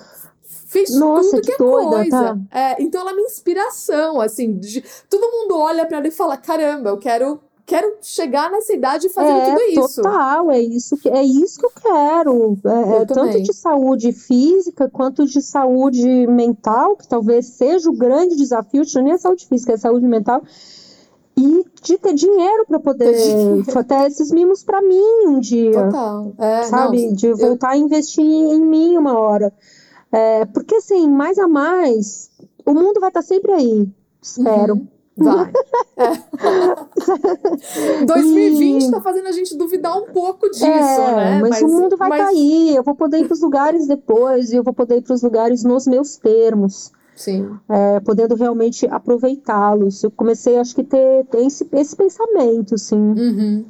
[0.70, 2.10] Fez Nossa, tudo que, que é doida, coisa.
[2.12, 2.38] Tá?
[2.52, 4.54] É, então ela é uma inspiração, assim.
[4.54, 9.08] De, todo mundo olha para ela e fala: caramba, eu quero quero chegar nessa idade
[9.08, 10.02] e fazer é, tudo isso.
[10.04, 12.60] Total, é isso que é isso que eu quero.
[12.64, 17.98] É, eu é, tanto de saúde física quanto de saúde mental, que talvez seja o
[17.98, 20.44] grande desafio, não nem a saúde física, é a saúde mental.
[21.36, 25.72] E de ter dinheiro para poder ter esses mimos para mim um dia.
[25.72, 26.32] Total.
[26.38, 27.08] É, sabe?
[27.08, 27.74] Não, de voltar eu...
[27.74, 29.52] a investir em mim uma hora.
[30.12, 32.32] É, porque, assim, mais a mais,
[32.66, 33.88] o mundo vai estar tá sempre aí,
[34.22, 34.74] espero.
[34.74, 34.88] Uhum.
[35.18, 35.52] Vai.
[35.98, 36.12] É.
[38.06, 41.40] 2020 está fazendo a gente duvidar um pouco disso, é, né?
[41.42, 42.34] Mas, mas, o mundo vai estar mas...
[42.34, 42.76] tá aí.
[42.76, 45.22] Eu vou poder ir para os lugares depois, e eu vou poder ir para os
[45.22, 46.92] lugares nos meus termos.
[47.16, 47.50] Sim.
[47.68, 50.04] É, podendo realmente aproveitá-los.
[50.04, 52.96] Eu comecei, acho que, ter, ter esse, esse pensamento, assim.
[52.96, 53.66] Uhum.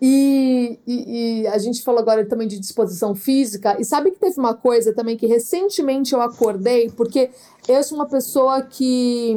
[0.00, 3.76] E, e, e, a gente falou agora também de disposição física.
[3.78, 7.30] E sabe que teve uma coisa também que recentemente eu acordei, porque
[7.68, 9.36] eu sou uma pessoa que.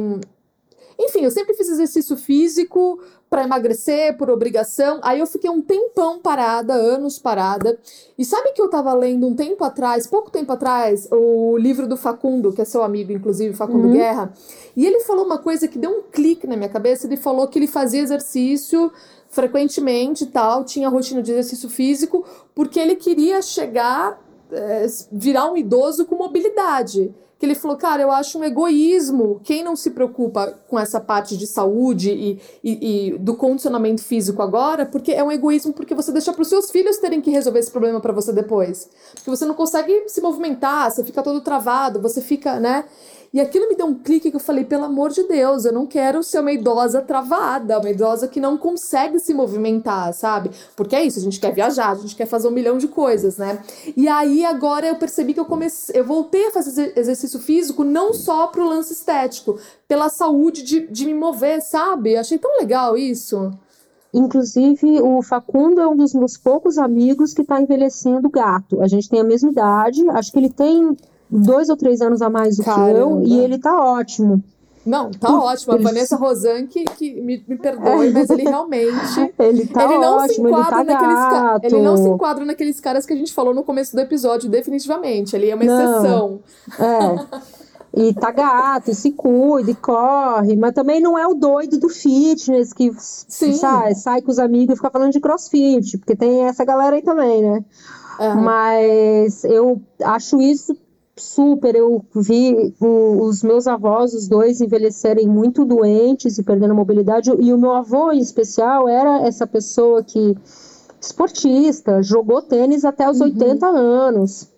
[0.98, 5.00] Enfim, eu sempre fiz exercício físico para emagrecer, por obrigação.
[5.02, 7.76] Aí eu fiquei um tempão parada, anos parada.
[8.16, 11.96] E sabe que eu tava lendo um tempo atrás, pouco tempo atrás, o livro do
[11.96, 13.92] Facundo, que é seu amigo, inclusive, Facundo uhum.
[13.92, 14.32] Guerra.
[14.76, 17.08] E ele falou uma coisa que deu um clique na minha cabeça.
[17.08, 18.92] Ele falou que ele fazia exercício
[19.34, 26.06] frequentemente tal, tinha rotina de exercício físico, porque ele queria chegar, é, virar um idoso
[26.06, 27.12] com mobilidade.
[27.36, 31.36] Que ele falou, cara, eu acho um egoísmo quem não se preocupa com essa parte
[31.36, 36.12] de saúde e, e, e do condicionamento físico agora, porque é um egoísmo porque você
[36.12, 38.88] deixa para os seus filhos terem que resolver esse problema para você depois.
[39.14, 42.84] Porque você não consegue se movimentar, você fica todo travado, você fica, né?
[43.34, 45.86] E aquilo me deu um clique que eu falei, pelo amor de Deus, eu não
[45.86, 50.52] quero ser uma idosa travada, uma idosa que não consegue se movimentar, sabe?
[50.76, 53.36] Porque é isso, a gente quer viajar, a gente quer fazer um milhão de coisas,
[53.36, 53.60] né?
[53.96, 58.14] E aí agora eu percebi que eu comecei, eu voltei a fazer exercício físico não
[58.14, 62.12] só pro lance estético, pela saúde de, de me mover, sabe?
[62.12, 63.50] Eu achei tão legal isso.
[64.12, 68.80] inclusive, o Facundo é um dos meus poucos amigos que está envelhecendo gato.
[68.80, 70.96] A gente tem a mesma idade, acho que ele tem
[71.42, 72.92] dois ou três anos a mais do Caramba.
[72.92, 74.42] que eu, e ele tá ótimo.
[74.84, 75.72] Não, tá Por, ótimo.
[75.72, 79.32] A Vanessa Rosan, que, que me, me perdoe, mas ele realmente.
[79.38, 81.64] ele tá ele não ótimo, se enquadra ele tá naqueles gato.
[81.64, 85.34] Ele não se enquadra naqueles caras que a gente falou no começo do episódio, definitivamente.
[85.34, 85.80] Ele é uma não.
[85.80, 86.40] exceção.
[86.78, 87.54] É.
[87.96, 91.88] E tá gato, e se cuida, e corre, mas também não é o doido do
[91.88, 96.64] fitness que sai, sai com os amigos e fica falando de crossfit, porque tem essa
[96.64, 97.64] galera aí também, né?
[98.18, 98.42] Uhum.
[98.42, 100.76] Mas eu acho isso
[101.16, 101.74] super.
[101.74, 107.30] Eu vi os meus avós, os dois, envelhecerem muito doentes e perdendo mobilidade.
[107.38, 110.36] E o meu avô, em especial, era essa pessoa que,
[111.00, 113.26] esportista, jogou tênis até os uhum.
[113.26, 114.48] 80 anos.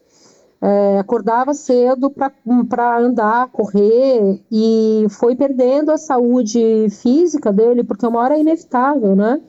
[0.61, 8.21] É, acordava cedo para andar, correr e foi perdendo a saúde física dele, porque uma
[8.21, 9.41] hora é inevitável, né?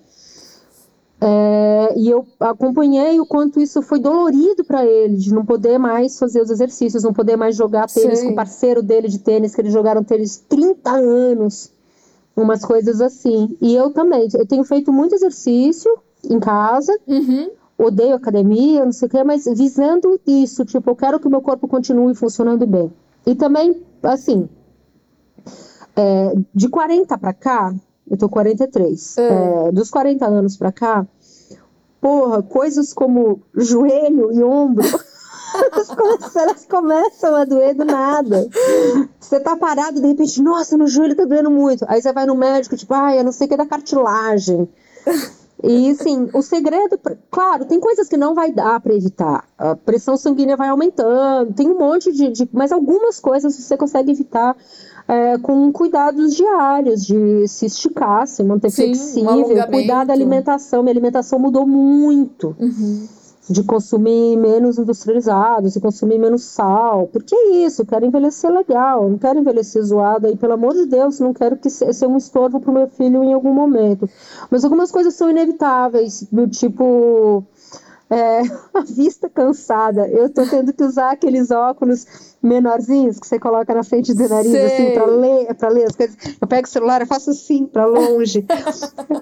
[1.20, 6.18] É, e eu acompanhei o quanto isso foi dolorido para ele, de não poder mais
[6.20, 8.28] fazer os exercícios, não poder mais jogar tênis Sim.
[8.28, 11.72] com o parceiro dele de tênis, que eles jogaram tênis 30 anos,
[12.36, 13.58] umas coisas assim.
[13.60, 15.92] E eu também, eu tenho feito muito exercício
[16.30, 17.50] em casa, uhum.
[17.80, 21.42] odeio academia, não sei o que, mas visando isso, tipo, eu quero que o meu
[21.42, 22.94] corpo continue funcionando bem.
[23.26, 24.48] E também, assim,
[25.96, 27.74] é, de 40 para cá,
[28.10, 29.18] eu tô 43.
[29.18, 29.68] É.
[29.68, 31.06] É, dos 40 anos pra cá,
[32.02, 34.86] porra, coisas como joelho e ombro.
[36.36, 38.48] elas começam a doer do nada.
[39.20, 41.86] Você tá parado, de repente, nossa, meu joelho tá doendo muito.
[41.88, 44.70] Aí você vai no médico, tipo, ai, eu não sei o que é da cartilagem.
[45.64, 47.00] E assim, o segredo,
[47.32, 49.44] claro, tem coisas que não vai dar para evitar.
[49.58, 54.12] A pressão sanguínea vai aumentando, tem um monte de, de, Mas algumas coisas você consegue
[54.12, 54.56] evitar
[55.08, 60.84] é, com cuidados diários, de se esticar, se manter Sim, flexível, um cuidar da alimentação.
[60.84, 62.56] Minha alimentação mudou muito.
[62.60, 63.08] Uhum.
[63.50, 67.08] De consumir menos industrializados, de consumir menos sal.
[67.08, 70.30] Porque é isso, eu quero envelhecer legal, não quero envelhecer zoada.
[70.30, 73.24] E pelo amor de Deus, não quero que seja um estorvo para o meu filho
[73.24, 74.10] em algum momento.
[74.52, 77.44] Mas algumas coisas são inevitáveis, do tipo
[78.10, 78.42] é,
[78.74, 80.08] a vista cansada.
[80.08, 84.52] Eu tô tendo que usar aqueles óculos menorzinhos que você coloca na frente do nariz,
[84.52, 84.66] Sei.
[84.66, 86.16] assim, para ler, para ler as coisas.
[86.40, 88.46] Eu pego o celular, eu faço assim, para longe.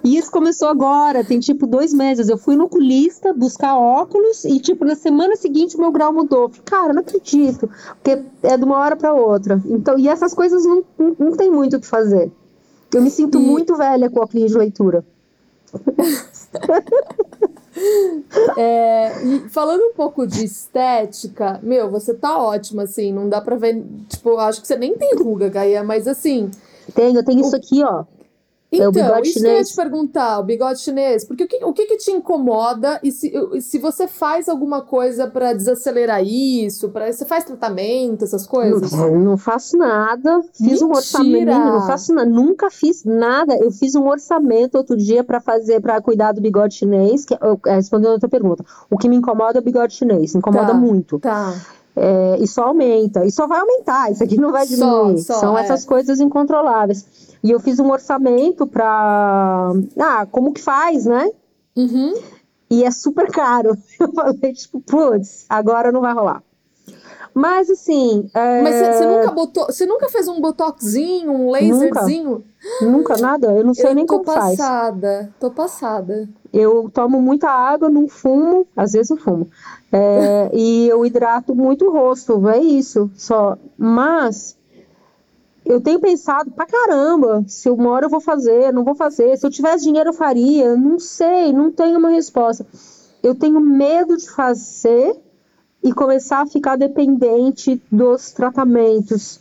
[0.03, 2.29] e isso começou agora, tem tipo dois meses.
[2.29, 6.51] Eu fui no oculista buscar óculos e, tipo, na semana seguinte meu grau mudou.
[6.63, 7.69] Cara, não acredito,
[8.01, 9.61] porque é de uma hora para outra.
[9.65, 12.31] Então, e essas coisas não, não, não tem muito o que fazer.
[12.93, 13.41] Eu me sinto e...
[13.41, 15.05] muito velha com óculos de leitura.
[18.57, 23.55] É, e falando um pouco de estética, meu, você tá ótima, assim, não dá pra
[23.55, 23.83] ver.
[24.07, 26.49] Tipo, acho que você nem tem ruga, Gaia, mas assim.
[26.93, 28.05] Tenho, eu tenho o, isso aqui, ó.
[28.81, 29.41] É então, é isso chinês.
[29.41, 31.25] que eu ia te perguntar, o bigode chinês.
[31.25, 35.27] Porque o que, o que, que te incomoda e se, se você faz alguma coisa
[35.27, 36.89] para desacelerar isso?
[36.89, 38.91] Pra, você faz tratamento, essas coisas?
[38.91, 40.41] Não, não faço nada.
[40.53, 40.85] Fiz Mentira.
[40.85, 41.45] um orçamento.
[41.45, 42.29] Não faço nada.
[42.29, 43.55] Nunca fiz nada.
[43.57, 47.25] Eu fiz um orçamento outro dia para fazer, para cuidar do bigode chinês.
[47.25, 48.63] Que, é, respondendo a tua pergunta.
[48.89, 50.33] O que me incomoda é o bigode chinês.
[50.33, 51.19] Me incomoda tá, muito.
[51.19, 51.53] Tá.
[51.95, 53.25] É, e só aumenta.
[53.25, 54.11] E só vai aumentar.
[54.11, 55.19] Isso aqui não vai diminuir.
[55.19, 55.61] Só, só, São é.
[55.61, 57.05] essas coisas incontroláveis.
[57.43, 59.71] E eu fiz um orçamento para.
[59.99, 61.29] Ah, como que faz, né?
[61.75, 62.13] Uhum.
[62.69, 63.77] E é super caro.
[63.99, 66.41] Eu falei, tipo, putz, agora não vai rolar.
[67.35, 68.29] Mas assim.
[68.33, 68.61] É...
[68.61, 69.65] Mas você nunca botou.
[69.65, 72.45] Você nunca fez um botoxinho, um laserzinho?
[72.81, 73.51] Nunca, nunca nada.
[73.51, 74.57] Eu não sei eu nem como passada, faz.
[74.57, 76.29] Tô passada, tô passada.
[76.53, 79.49] Eu tomo muita água, não fumo, às vezes eu fumo.
[79.91, 83.57] É, e eu hidrato muito o rosto, é isso só.
[83.77, 84.55] Mas
[85.65, 89.37] eu tenho pensado pra caramba se uma hora eu vou fazer, não vou fazer.
[89.37, 90.77] Se eu tivesse dinheiro, eu faria.
[90.77, 92.65] Não sei, não tenho uma resposta.
[93.21, 95.19] Eu tenho medo de fazer
[95.85, 99.39] e começar a ficar dependente dos tratamentos.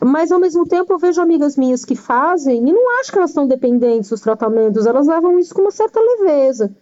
[0.00, 3.30] Mas ao mesmo tempo eu vejo amigas minhas que fazem e não acho que elas
[3.30, 6.74] estão dependentes dos tratamentos, elas levam isso com uma certa leveza.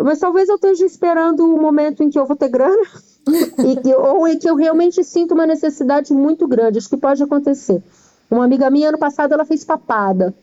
[0.00, 2.82] Mas talvez eu esteja esperando o momento em que eu vou ter grana
[3.62, 6.78] e que, ou em que eu realmente sinto uma necessidade muito grande.
[6.78, 7.82] Acho que pode acontecer.
[8.30, 10.34] Uma amiga minha, ano passado, ela fez papada.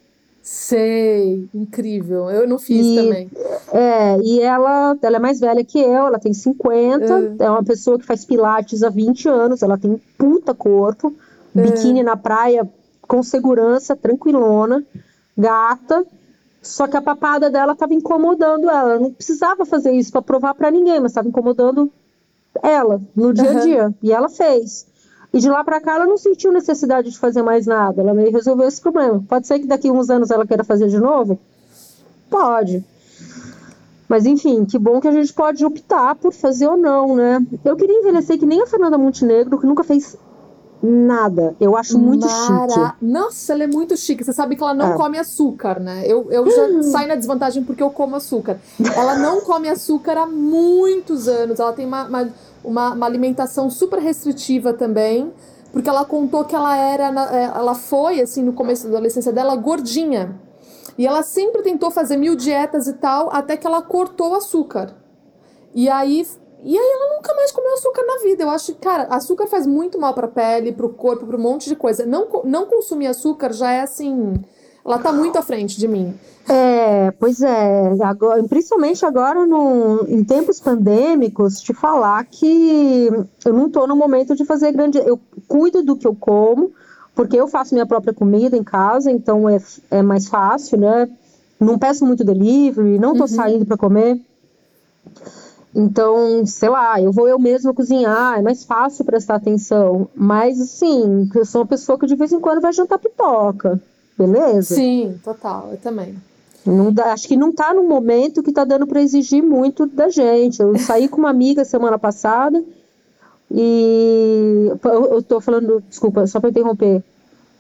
[0.44, 2.30] Sei, incrível.
[2.30, 3.32] Eu não fiz e, também.
[3.72, 7.46] É, e ela, ela é mais velha que eu, ela tem 50, é.
[7.46, 11.16] é uma pessoa que faz pilates há 20 anos, ela tem puta corpo,
[11.56, 11.62] é.
[11.62, 12.70] biquíni na praia
[13.08, 14.84] com segurança, tranquilona,
[15.38, 16.06] gata.
[16.62, 18.92] Só que a papada dela estava incomodando ela.
[18.92, 21.90] Ela não precisava fazer isso para provar para ninguém, mas estava incomodando
[22.62, 23.86] ela, no dia a dia.
[23.86, 23.94] Uhum.
[24.04, 24.88] E ela fez.
[25.34, 28.02] E de lá para cá ela não sentiu necessidade de fazer mais nada.
[28.02, 29.24] Ela meio resolveu esse problema.
[29.28, 31.39] Pode ser que daqui a uns anos ela queira fazer de novo?
[32.34, 32.84] pode.
[34.10, 37.46] Mas enfim, que bom que a gente pode optar por fazer ou não, né?
[37.63, 40.17] Eu queria envelhecer que nem a Fernanda Montenegro, que nunca fez
[40.82, 41.56] nada.
[41.60, 42.69] Eu acho muito Mara...
[42.69, 42.96] chique.
[43.02, 44.24] Nossa, ela é muito chique.
[44.24, 44.98] Você sabe que ela não é.
[44.98, 46.04] come açúcar, né?
[46.06, 46.84] Eu, eu já hum.
[46.84, 48.60] saio na desvantagem porque eu como açúcar.
[48.96, 51.60] Ela não come açúcar há muitos anos.
[51.60, 52.30] Ela tem uma, uma,
[52.63, 55.34] uma, uma alimentação super restritiva também.
[55.71, 57.06] Porque ela contou que ela era.
[57.32, 60.39] É, ela foi, assim, no começo da adolescência dela, gordinha.
[60.97, 64.95] E ela sempre tentou fazer mil dietas e tal, até que ela cortou o açúcar.
[65.73, 66.23] E aí
[66.65, 68.43] e aí ela nunca mais comeu açúcar na vida.
[68.43, 71.67] Eu acho que, cara, açúcar faz muito mal pra pele, pro corpo, pra um monte
[71.67, 72.06] de coisa.
[72.06, 74.34] Não, não consumir açúcar já é assim.
[74.86, 76.13] Ela tá muito à frente de mim.
[76.48, 77.96] É, pois é.
[78.04, 83.10] Agora, principalmente agora no, em tempos pandêmicos, te falar que
[83.46, 84.98] eu não tô no momento de fazer grande.
[84.98, 86.72] Eu cuido do que eu como,
[87.15, 89.58] porque eu faço minha própria comida em casa, então é,
[89.89, 91.10] é mais fácil, né?
[91.60, 93.28] Não peço muito delivery, não tô uhum.
[93.28, 94.19] saindo para comer.
[95.74, 100.10] Então, sei lá, eu vou eu mesma cozinhar, é mais fácil prestar atenção.
[100.13, 103.82] Mas, assim, eu sou uma pessoa que de vez em quando vai jantar pipoca,
[104.17, 104.76] beleza?
[104.76, 106.15] Sim, total, eu também.
[106.65, 110.10] Não dá, acho que não tá no momento que tá dando para exigir muito da
[110.10, 110.62] gente.
[110.62, 112.63] Eu saí com uma amiga semana passada
[113.52, 114.71] e.
[115.12, 117.04] Eu, tô falando, desculpa, só para interromper.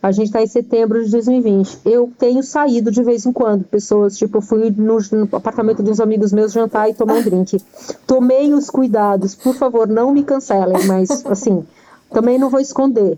[0.01, 1.79] A gente está em setembro de 2020.
[1.85, 3.63] Eu tenho saído de vez em quando.
[3.63, 7.23] Pessoas, tipo, eu fui no, no, apartamento de uns amigos meus jantar e tomar um
[7.23, 7.61] drink.
[8.05, 9.33] Tomei os cuidados.
[9.33, 11.65] Por favor, não me cancelem, mas, assim,
[12.13, 13.17] também não vou esconder.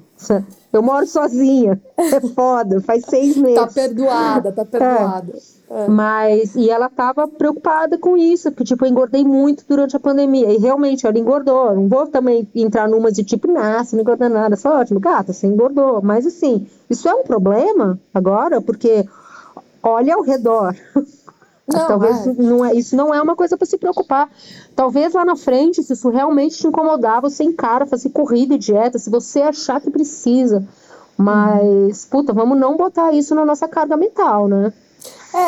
[0.71, 1.79] Eu moro sozinha.
[1.97, 2.81] É foda.
[2.81, 3.59] Faz seis meses.
[3.59, 5.33] Tá perdoada, tá perdoada.
[5.33, 5.55] É.
[5.69, 5.87] É.
[5.87, 10.51] Mas, e ela tava preocupada com isso, porque, tipo, eu engordei muito durante a pandemia.
[10.51, 11.75] E realmente, ela engordou.
[11.75, 14.55] Não vou também entrar numa de tipo, nossa, não engordou nada.
[14.55, 16.01] Só ótimo, gata, você engordou.
[16.01, 19.05] Mas, assim, isso é um problema agora, porque
[19.81, 20.75] olha ao redor.
[21.67, 24.29] Não, Talvez não é, isso não é uma coisa para se preocupar.
[24.75, 28.99] Talvez lá na frente, se isso realmente te incomodar, você encara, fazer corrida e dieta,
[28.99, 30.63] se você achar que precisa.
[31.17, 32.09] Mas, uhum.
[32.11, 34.71] puta, vamos não botar isso na nossa carga mental, né?
[35.33, 35.39] É,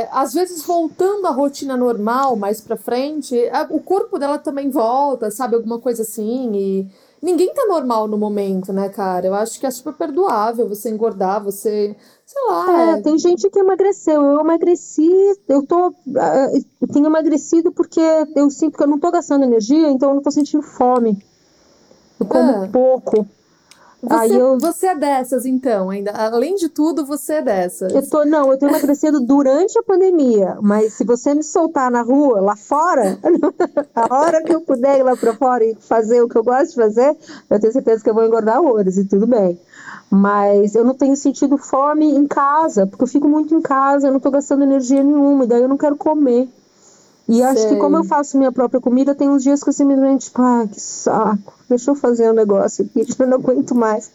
[0.00, 3.36] é, às vezes voltando à rotina normal mais pra frente,
[3.68, 5.54] o corpo dela também volta, sabe?
[5.56, 6.52] Alguma coisa assim.
[6.54, 6.88] E
[7.22, 9.26] ninguém tá normal no momento, né, cara?
[9.26, 11.96] Eu acho que é super perdoável você engordar, você.
[12.24, 12.82] Sei lá.
[12.82, 13.02] É, é...
[13.02, 14.22] tem gente que emagreceu.
[14.22, 15.10] Eu emagreci,
[15.48, 15.94] eu tô.
[16.16, 16.48] Ah,
[16.80, 18.00] eu tenho emagrecido porque
[18.36, 21.18] eu sinto que eu não tô gastando energia, então eu não tô sentindo fome.
[22.20, 22.68] Eu como é.
[22.68, 23.26] pouco.
[24.00, 24.58] Você, eu...
[24.58, 26.12] você é dessas, então, ainda.
[26.12, 27.92] Além de tudo, você é dessas.
[27.92, 32.02] Eu tô, não, eu tô emagrecendo durante a pandemia, mas se você me soltar na
[32.02, 33.18] rua, lá fora,
[33.94, 36.70] a hora que eu puder ir lá pra fora e fazer o que eu gosto
[36.70, 37.16] de fazer,
[37.50, 39.58] eu tenho certeza que eu vou engordar horrores e tudo bem.
[40.08, 44.12] Mas eu não tenho sentido fome em casa, porque eu fico muito em casa, eu
[44.12, 46.48] não tô gastando energia nenhuma, e daí eu não quero comer.
[47.28, 50.26] E acho que como eu faço minha própria comida, tem uns dias que eu simplesmente,
[50.26, 54.10] tipo, ah, que saco, deixa eu fazer um negócio aqui, eu não aguento mais.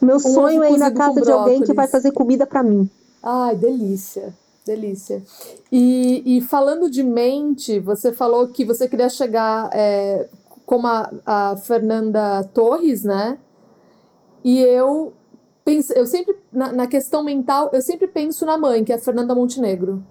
[0.00, 2.88] Meu um sonho é ir na casa de alguém que vai fazer comida para mim.
[3.20, 4.32] Ai, delícia,
[4.64, 5.22] delícia.
[5.72, 10.28] E, e falando de mente, você falou que você queria chegar é,
[10.64, 13.38] como a, a Fernanda Torres, né?
[14.44, 15.12] E eu
[15.64, 19.00] penso, eu sempre, na, na questão mental, eu sempre penso na mãe, que é a
[19.00, 20.02] Fernanda Montenegro.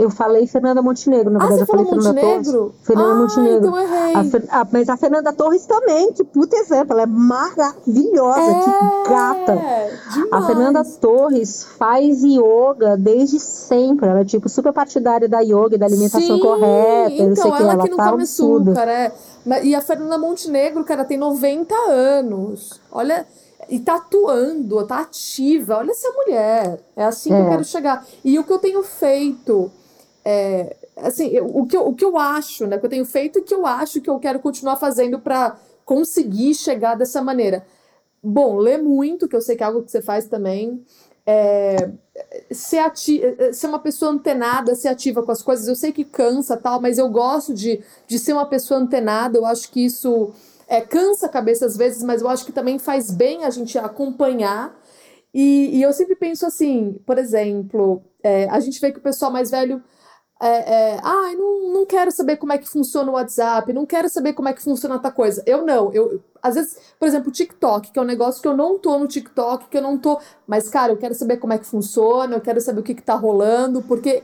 [0.00, 1.58] Eu falei Fernanda Montenegro, na ah, verdade.
[1.58, 2.52] Você eu falou Fernanda Montenegro?
[2.52, 2.74] Torres.
[2.84, 3.68] Fernanda ah, Montenegro.
[3.68, 4.14] Então errei.
[4.48, 9.10] A, a, mas a Fernanda Torres também, que puta exemplo, ela é maravilhosa, é, que
[9.10, 9.58] gata.
[10.14, 10.32] Demais.
[10.32, 14.08] A Fernanda Torres faz yoga desde sempre.
[14.08, 17.12] Ela é tipo super partidária da yoga, da alimentação Sim, correta.
[17.12, 19.12] Então, não sei ela que, ela que não tá come açúcar, é.
[19.62, 22.80] E a Fernanda Montenegro, cara, tem 90 anos.
[22.90, 23.26] Olha
[23.68, 25.76] e tá atuando, tá ativa.
[25.76, 26.80] Olha essa mulher.
[26.96, 27.36] É assim é.
[27.36, 27.50] que eu é.
[27.50, 28.06] quero chegar.
[28.24, 29.70] E o que eu tenho feito
[30.30, 33.40] é, assim, eu, o, que eu, o que eu acho, né, que eu tenho feito
[33.40, 37.66] e que eu acho que eu quero continuar fazendo para conseguir chegar dessa maneira.
[38.22, 40.84] Bom, ler muito, que eu sei que é algo que você faz também.
[41.26, 41.90] É,
[42.52, 43.20] ser, ati
[43.52, 45.66] ser uma pessoa antenada, ser ativa com as coisas.
[45.66, 49.36] Eu sei que cansa tal, mas eu gosto de, de ser uma pessoa antenada.
[49.36, 50.32] Eu acho que isso
[50.68, 53.76] é, cansa a cabeça às vezes, mas eu acho que também faz bem a gente
[53.78, 54.78] acompanhar.
[55.32, 59.32] E, e eu sempre penso assim, por exemplo, é, a gente vê que o pessoal
[59.32, 59.82] mais velho
[60.42, 64.08] é, é, ah, não, não quero saber como é que funciona o WhatsApp, não quero
[64.08, 65.42] saber como é que funciona outra coisa.
[65.46, 68.56] Eu não, eu, às vezes, por exemplo, o TikTok, que é um negócio que eu
[68.56, 71.58] não tô no TikTok, que eu não tô, mas cara, eu quero saber como é
[71.58, 74.22] que funciona, eu quero saber o que que tá rolando, porque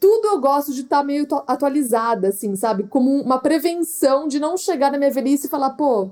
[0.00, 2.88] tudo eu gosto de estar tá meio atualizada, assim, sabe?
[2.88, 6.10] Como uma prevenção de não chegar na minha velhice e falar, pô,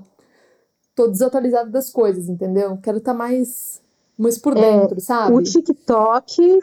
[0.95, 2.77] tô desatualizada das coisas, entendeu?
[2.81, 3.81] Quero estar tá mais
[4.21, 5.33] mas por dentro, é, sabe?
[5.33, 6.59] O TikTok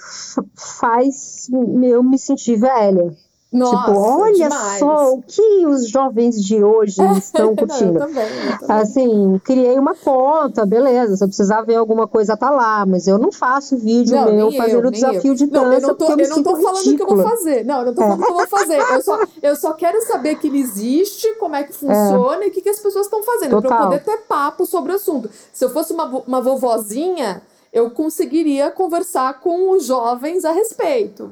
[0.54, 1.48] faz
[1.82, 3.12] eu me sentir velha.
[3.50, 4.78] Nossa, tipo, olha demais.
[4.78, 7.94] só o que os jovens de hoje estão curtindo.
[7.94, 8.76] Não, eu também, eu também.
[8.76, 11.16] Assim, criei uma conta, beleza.
[11.16, 12.84] Se eu precisar ver alguma coisa, tá lá.
[12.84, 15.34] Mas eu não faço vídeo não, meu fazendo o desafio eu.
[15.34, 15.64] de dança.
[15.64, 17.06] Não, eu não tô, eu, eu não tô falando ridícula.
[17.06, 17.64] que eu vou fazer.
[17.64, 18.24] Não, eu não tô falando é.
[18.26, 18.78] que eu vou fazer.
[18.78, 22.46] Eu só, eu só quero saber que ele existe, como é que funciona é.
[22.46, 23.50] e o que, que as pessoas estão fazendo.
[23.52, 23.70] Total.
[23.70, 25.30] Pra eu poder ter papo sobre o assunto.
[25.54, 27.40] Se eu fosse uma, uma vovozinha
[27.72, 31.30] eu conseguiria conversar com os jovens a respeito.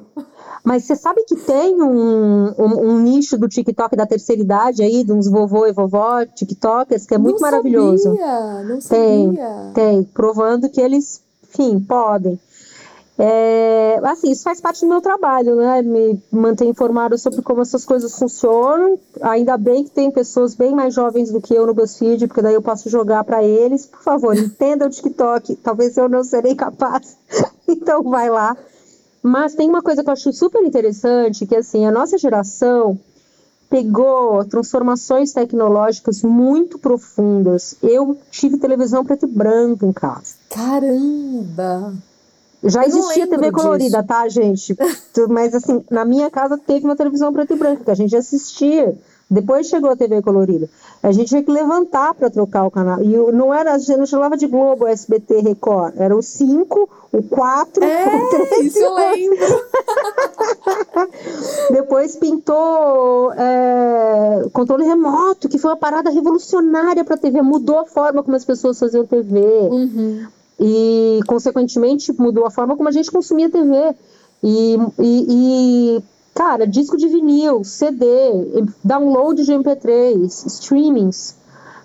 [0.63, 5.05] Mas você sabe que tem um, um, um, nicho do TikTok da terceira idade aí,
[5.05, 8.03] de uns vovô e vovó TikTokers, que é muito não maravilhoso.
[8.03, 9.71] Sabia, não tem, sabia.
[9.75, 12.39] tem, provando que eles, enfim, podem.
[13.19, 15.81] É, assim, isso faz parte do meu trabalho, né?
[15.81, 18.99] Me manter informado sobre como essas coisas funcionam.
[19.23, 22.55] Ainda bem que tem pessoas bem mais jovens do que eu no BuzzFeed, porque daí
[22.55, 23.87] eu posso jogar para eles.
[23.87, 25.57] Por favor, entenda o TikTok.
[25.57, 27.17] Talvez eu não serei capaz.
[27.67, 28.57] então vai lá.
[29.23, 32.99] Mas tem uma coisa que eu acho super interessante, que assim, a nossa geração
[33.69, 37.77] pegou transformações tecnológicas muito profundas.
[37.83, 40.35] Eu tive televisão preto e branco em casa.
[40.51, 41.95] Caramba!
[42.65, 44.09] Já existia TV colorida, disso.
[44.09, 44.77] tá, gente?
[45.29, 48.97] Mas assim, na minha casa teve uma televisão preto e branco, que a gente assistia.
[49.29, 50.71] Depois chegou a TV colorida.
[51.03, 53.03] A gente tinha que levantar para trocar o canal.
[53.03, 55.95] E não era, a gente não chamava de Globo, SBT, Record.
[55.97, 58.67] Era o 5, o 4, é, o 3.
[58.67, 59.65] Isso eu lembro.
[61.73, 67.43] Depois pintou é, controle remoto, que foi uma parada revolucionária para a TV.
[67.43, 69.41] Mudou a forma como as pessoas faziam TV.
[69.41, 70.27] Uhum
[70.59, 73.95] e, consequentemente, mudou a forma como a gente consumia TV.
[74.43, 75.27] E, e,
[75.99, 76.03] e,
[76.35, 78.05] cara, disco de vinil, CD,
[78.83, 81.37] download de MP3, streamings.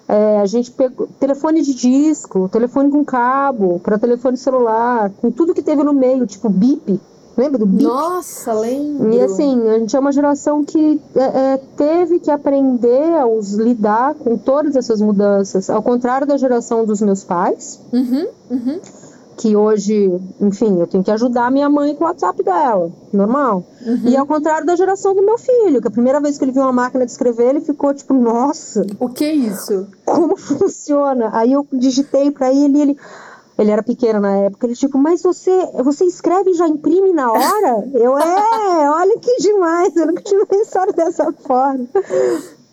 [0.08, 5.54] É, a gente pegou telefone de disco, telefone com cabo, para telefone celular, com tudo
[5.54, 7.00] que teve no meio, tipo bip.
[7.38, 7.84] Lembra do bip?
[7.84, 9.14] Nossa, lembro.
[9.14, 13.54] E assim, a gente é uma geração que é, é, teve que aprender a os,
[13.54, 17.80] lidar com todas essas mudanças, ao contrário da geração dos meus pais.
[17.92, 18.80] Uhum, uhum.
[19.38, 23.64] Que hoje, enfim, eu tenho que ajudar minha mãe com o WhatsApp dela, normal.
[23.84, 24.02] Uhum.
[24.06, 26.62] E ao contrário da geração do meu filho, que a primeira vez que ele viu
[26.62, 28.86] uma máquina de escrever, ele ficou tipo, nossa.
[29.00, 29.88] O que é isso?
[30.06, 31.30] Como funciona?
[31.34, 32.98] Aí eu digitei para ele e ele
[33.58, 35.52] ele era pequeno na época, ele tipo, mas você,
[35.84, 37.90] você escreve e já imprime na hora?
[37.94, 41.88] Eu, é, olha que demais, eu nunca tinha pensado dessa forma.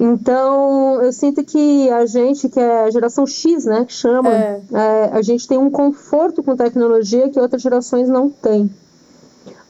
[0.01, 4.61] Então, eu sinto que a gente, que é a geração X, né, que chama, é.
[4.73, 8.71] É, a gente tem um conforto com tecnologia que outras gerações não têm.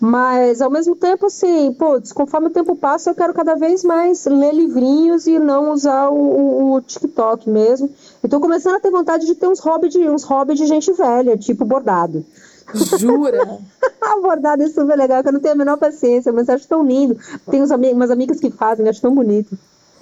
[0.00, 4.26] Mas, ao mesmo tempo, assim, pô, conforme o tempo passa, eu quero cada vez mais
[4.26, 7.90] ler livrinhos e não usar o, o, TikTok mesmo.
[8.30, 11.36] Tô começando a ter vontade de ter uns hobbies de, uns hobby de gente velha,
[11.36, 12.24] tipo bordado.
[12.98, 13.58] Jura?
[14.22, 17.18] bordado é super legal, que eu não tenho a menor paciência, mas acho tão lindo.
[17.50, 19.58] Tem uns, umas amigas que fazem, acho tão bonito.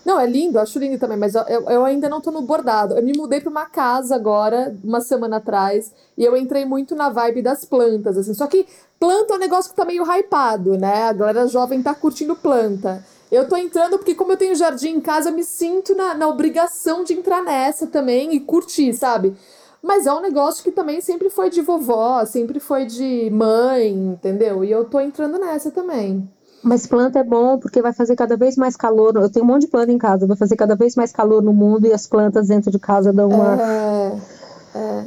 [0.07, 2.95] Não, é lindo, acho lindo também, mas eu, eu ainda não tô no bordado.
[2.95, 7.09] Eu me mudei para uma casa agora, uma semana atrás, e eu entrei muito na
[7.09, 8.33] vibe das plantas, assim.
[8.33, 8.65] Só que
[9.01, 11.09] planta é um negócio que tá meio hypado, né?
[11.09, 13.05] A galera jovem tá curtindo planta.
[13.33, 16.29] Eu tô entrando porque, como eu tenho jardim em casa, eu me sinto na, na
[16.29, 19.35] obrigação de entrar nessa também e curtir, sabe?
[19.83, 24.63] Mas é um negócio que também sempre foi de vovó, sempre foi de mãe, entendeu?
[24.63, 26.31] E eu tô entrando nessa também.
[26.67, 29.15] Mas planta é bom porque vai fazer cada vez mais calor.
[29.15, 31.53] Eu tenho um monte de planta em casa, vai fazer cada vez mais calor no
[31.53, 33.63] mundo e as plantas dentro de casa dão uma.
[33.63, 34.13] É.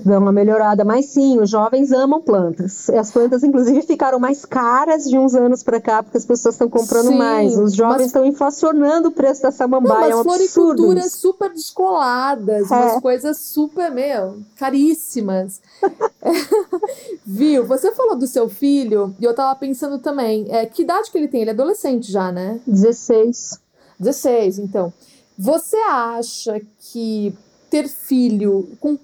[0.04, 0.84] dão uma melhorada.
[0.84, 2.90] Mas sim, os jovens amam plantas.
[2.90, 6.70] As plantas, inclusive, ficaram mais caras de uns anos para cá, porque as pessoas estão
[6.70, 7.58] comprando sim, mais.
[7.58, 8.34] Os jovens estão mas...
[8.34, 10.10] inflacionando o preço da samambaia.
[10.10, 12.76] Não, é um floriculturas super descoladas, é.
[12.76, 15.62] umas coisas super, meu, caríssimas.
[17.26, 17.66] Viu?
[17.66, 21.28] Você falou do seu filho, e eu tava pensando também, é, que idade que ele
[21.28, 21.42] tem?
[21.42, 22.60] Ele é adolescente já, né?
[22.66, 23.60] 16.
[24.00, 24.94] 16, então.
[25.38, 27.34] Você acha que
[27.70, 28.98] ter filho com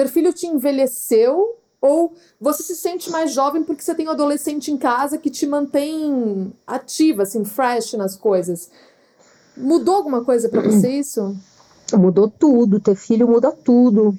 [0.00, 4.70] ter filho te envelheceu ou você se sente mais jovem porque você tem um adolescente
[4.70, 8.70] em casa que te mantém ativa, assim, fresh nas coisas?
[9.54, 11.36] Mudou alguma coisa para você isso?
[11.92, 12.80] Mudou tudo.
[12.80, 14.16] Ter filho muda tudo.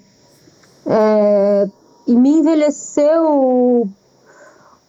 [0.85, 1.67] É...
[2.05, 3.89] E me envelheceu.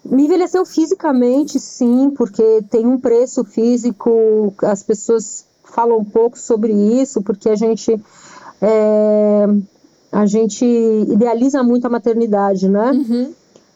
[0.04, 4.52] Me envelheceu fisicamente, sim, porque tem um preço físico.
[4.62, 7.98] As pessoas falam um pouco sobre isso, porque a gente.
[8.60, 9.46] É
[10.12, 12.92] a gente idealiza muito a maternidade, né?
[12.92, 13.32] Uhum.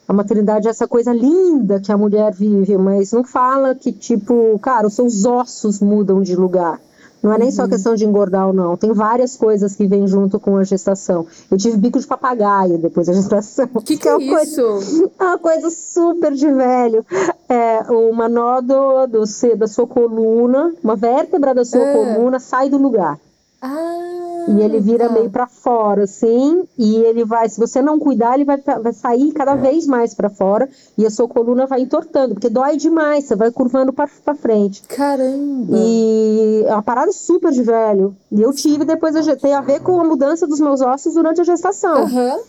[0.07, 4.57] A maternidade é essa coisa linda que a mulher vive, mas não fala que, tipo,
[4.61, 6.79] cara, os seus ossos mudam de lugar.
[7.23, 7.55] Não é nem uhum.
[7.55, 8.77] só questão de engordar ou não.
[8.77, 11.27] Tem várias coisas que vêm junto com a gestação.
[11.51, 13.69] Eu tive bico de papagaio depois da gestação.
[13.75, 14.63] O que, que, é, é isso?
[14.63, 17.05] Coisa, é uma coisa super de velho.
[17.49, 19.25] É uma nódoa do,
[19.57, 21.93] da sua coluna, uma vértebra da sua é.
[21.95, 23.19] coluna sai do lugar.
[23.61, 24.16] Ah,
[24.49, 28.45] e ele vira meio para fora, assim, e ele vai, se você não cuidar, ele
[28.45, 29.57] vai, vai sair cada é.
[29.57, 33.51] vez mais para fora e a sua coluna vai entortando, porque dói demais, você vai
[33.51, 34.83] curvando para frente.
[34.89, 35.77] Caramba!
[35.77, 38.15] E é uma parada super de velho.
[38.31, 41.45] E eu tive depois, tem a ver com a mudança dos meus ossos durante a
[41.45, 42.05] gestação.
[42.05, 42.41] Uhum.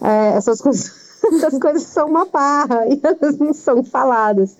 [0.00, 4.56] É, essas coisas essas coisas são uma barra e elas não são faladas.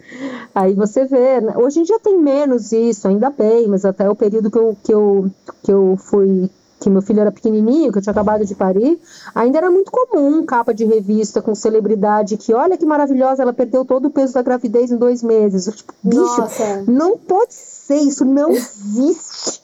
[0.55, 1.55] Aí você vê, né?
[1.57, 4.93] hoje em dia tem menos isso, ainda bem, mas até o período que eu, que
[4.93, 5.31] eu,
[5.63, 6.51] que eu fui
[6.83, 9.01] que meu filho era pequenininho, que eu tinha acabado de parir,
[9.35, 13.85] ainda era muito comum capa de revista com celebridade que, olha que maravilhosa, ela perdeu
[13.85, 15.69] todo o peso da gravidez em dois meses.
[15.69, 16.85] Eu, tipo, bicho, Nossa.
[16.89, 19.62] não pode ser, isso não existe.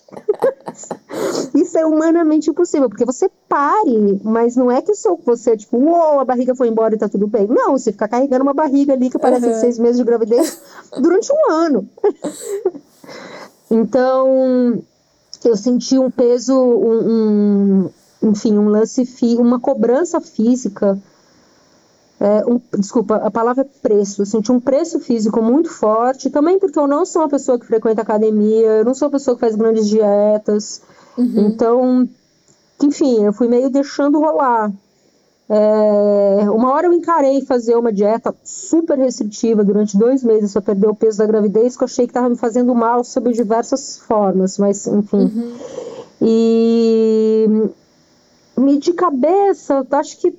[1.88, 6.54] Humanamente impossível, porque você pare, mas não é que seu, você, tipo, uou, a barriga
[6.54, 7.46] foi embora e tá tudo bem.
[7.46, 9.60] Não, você fica carregando uma barriga ali que parece uhum.
[9.60, 10.60] seis meses de gravidez
[11.00, 11.88] durante um ano.
[13.70, 14.82] então,
[15.44, 17.84] eu senti um peso, um,
[18.22, 19.08] um enfim, um lance,
[19.38, 20.98] uma cobrança física
[22.20, 24.22] é, um, desculpa, a palavra é preço.
[24.22, 27.66] Eu senti um preço físico muito forte, também porque eu não sou uma pessoa que
[27.66, 30.82] frequenta academia, eu não sou uma pessoa que faz grandes dietas.
[31.18, 31.48] Uhum.
[31.48, 32.08] Então,
[32.82, 34.72] enfim, eu fui meio deixando rolar.
[35.50, 40.88] É, uma hora eu encarei fazer uma dieta super restritiva durante dois meses para perder
[40.88, 44.58] o peso da gravidez, que eu achei que estava me fazendo mal sob diversas formas,
[44.58, 45.16] mas enfim.
[45.16, 45.56] Uhum.
[46.20, 47.68] E
[48.78, 50.32] de cabeça, acho que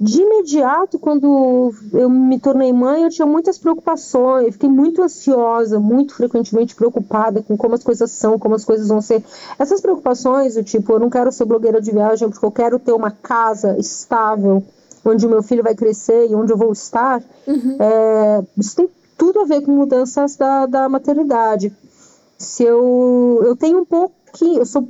[0.00, 5.78] de imediato, quando eu me tornei mãe, eu tinha muitas preocupações, eu fiquei muito ansiosa,
[5.78, 9.22] muito frequentemente preocupada com como as coisas são, como as coisas vão ser.
[9.58, 12.92] Essas preocupações, do tipo, eu não quero ser blogueira de viagem porque eu quero ter
[12.92, 14.64] uma casa estável,
[15.04, 17.76] onde o meu filho vai crescer e onde eu vou estar, uhum.
[17.78, 21.72] é, isso tem tudo a ver com mudanças da, da maternidade.
[22.36, 24.88] Se eu, eu tenho um pouquinho, eu sou,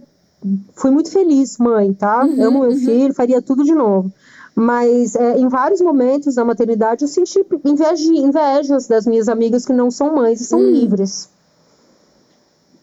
[0.75, 2.25] fui muito feliz mãe, tá?
[2.25, 2.77] Uhum, Amo meu uhum.
[2.79, 4.11] filho, faria tudo de novo.
[4.55, 9.73] Mas é, em vários momentos da maternidade eu senti inveja, invejas das minhas amigas que
[9.73, 10.71] não são mães e são hum.
[10.71, 11.29] livres.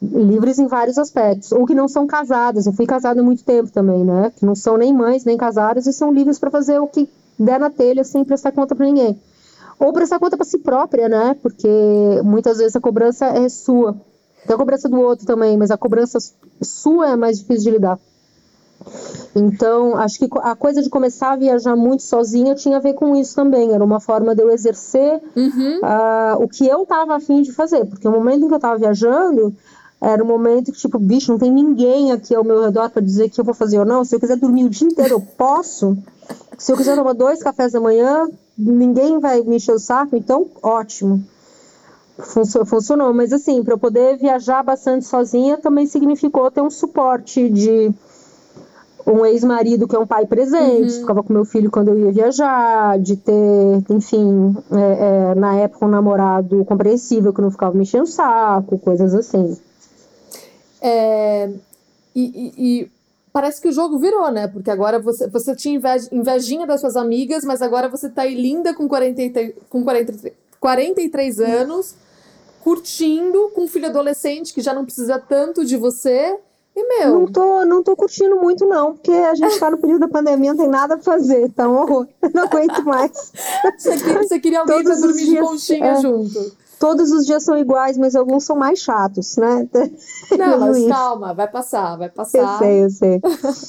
[0.01, 1.51] Livres em vários aspectos.
[1.51, 2.65] Ou que não são casadas.
[2.65, 4.34] Eu fui casada há muito tempo também, né?
[4.36, 7.07] Que não são nem mães, nem casadas e são livres para fazer o que
[7.39, 9.19] der na telha sem prestar conta para ninguém.
[9.80, 11.36] Ou prestar conta para si própria, né?
[11.41, 11.69] Porque
[12.24, 13.95] muitas vezes a cobrança é sua.
[14.45, 16.17] Tem a cobrança do outro também, mas a cobrança
[16.61, 17.99] sua é mais difícil de lidar.
[19.36, 23.16] Então, acho que a coisa de começar a viajar muito sozinha tinha a ver com
[23.16, 23.74] isso também.
[23.74, 25.80] Era uma forma de eu exercer uhum.
[25.80, 27.86] uh, o que eu estava afim de fazer.
[27.86, 29.56] Porque o momento em que eu estava viajando
[30.02, 33.30] era um momento que, tipo, bicho, não tem ninguém aqui ao meu redor para dizer
[33.30, 34.04] que eu vou fazer ou não.
[34.04, 35.98] Se eu quiser dormir o dia inteiro, eu posso.
[36.58, 38.28] Se eu quiser tomar dois cafés da manhã,
[38.58, 40.16] ninguém vai me encher o saco.
[40.16, 41.24] Então, ótimo.
[42.66, 47.92] Funcionou, mas assim, para eu poder viajar bastante sozinha também significou ter um suporte de
[49.06, 50.99] um ex-marido que é um pai presente, uhum.
[51.02, 55.86] ficava com meu filho quando eu ia viajar, de ter, enfim, é, é, na época
[55.86, 59.58] um namorado compreensível que não ficava me enchendo o saco, coisas assim.
[60.82, 61.49] É,
[62.16, 62.91] e, e, e,
[63.32, 64.47] parece que o jogo virou, né?
[64.47, 68.36] Porque agora você, você tinha inveja, invejinha das suas amigas, mas agora você tá aí
[68.36, 71.95] linda com, 40, com 40, 43 anos,
[72.64, 76.38] curtindo com um filho adolescente que já não precisa tanto de você
[76.76, 77.19] e meu?
[77.19, 80.53] Não tô, não tô curtindo muito, não, porque a gente tá no período da pandemia,
[80.53, 82.07] não tem nada pra fazer, tá um horror.
[82.34, 83.34] Não aguento mais.
[83.78, 86.61] Você, você queria alguém Todos pra dormir dias, de conchinha é, junto.
[86.80, 89.67] Todos os dias são iguais, mas alguns são mais chatos, né?
[90.36, 92.39] Não, mas calma, vai passar, vai passar.
[92.39, 93.22] Eu sei, eu sei.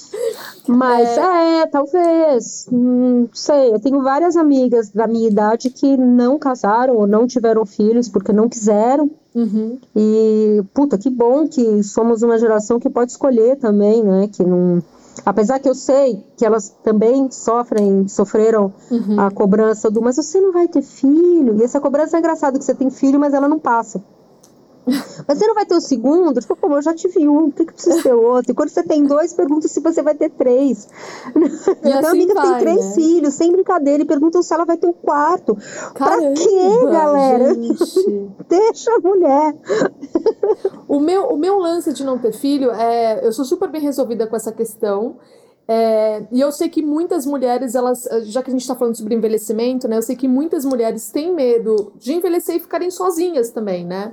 [0.68, 2.68] mas é, é talvez.
[2.70, 7.66] Não sei, eu tenho várias amigas da minha idade que não casaram ou não tiveram
[7.66, 9.11] filhos porque não quiseram.
[9.35, 9.78] Uhum.
[9.97, 14.28] E, puta, que bom que somos uma geração que pode escolher também, né?
[14.28, 14.83] Que não.
[15.24, 19.20] Apesar que eu sei que elas também sofrem, sofreram uhum.
[19.20, 21.59] a cobrança do, mas você não vai ter filho.
[21.59, 24.03] E essa cobrança é engraçada que você tem filho, mas ela não passa.
[24.87, 26.41] Mas você não vai ter o segundo?
[26.41, 28.51] Tipo, pô, eu já tive um, por que, que precisa ter outro?
[28.51, 30.89] E quando você tem dois, pergunta se você vai ter três.
[31.35, 32.95] E Minha assim amiga vai, tem três né?
[32.95, 35.57] filhos, sem brincadeira, e perguntam se ela vai ter um quarto.
[35.95, 37.55] Caramba, pra quê, galera?
[38.49, 39.55] Deixa a mulher.
[40.89, 43.24] O meu, o meu lance de não ter filho é.
[43.24, 45.16] Eu sou super bem resolvida com essa questão.
[45.68, 49.14] É, e eu sei que muitas mulheres, elas, já que a gente está falando sobre
[49.14, 49.97] envelhecimento, né?
[49.97, 54.12] Eu sei que muitas mulheres têm medo de envelhecer e ficarem sozinhas também, né?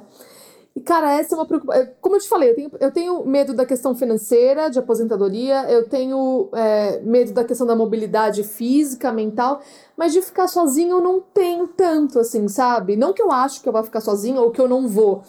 [0.79, 1.83] E, cara, essa é uma preocupação.
[1.83, 5.69] É, como eu te falei, eu tenho, eu tenho medo da questão financeira, de aposentadoria,
[5.69, 9.61] eu tenho é, medo da questão da mobilidade física, mental,
[9.97, 12.95] mas de ficar sozinho eu não tenho tanto, assim, sabe?
[12.95, 15.21] Não que eu acho que eu vou ficar sozinho ou que eu não vou.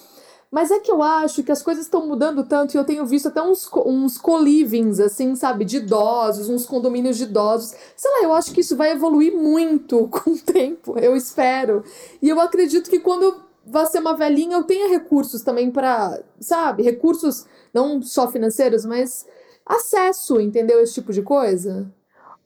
[0.52, 3.26] Mas é que eu acho que as coisas estão mudando tanto e eu tenho visto
[3.26, 7.74] até uns, uns co-livings, assim, sabe, de idosos, uns condomínios de idosos.
[7.96, 11.82] Sei lá, eu acho que isso vai evoluir muito com o tempo, eu espero.
[12.22, 16.82] E eu acredito que quando vai ser uma velhinha, eu tenha recursos também para, sabe,
[16.82, 19.26] recursos não só financeiros, mas
[19.64, 20.80] acesso, entendeu?
[20.80, 21.90] Esse tipo de coisa.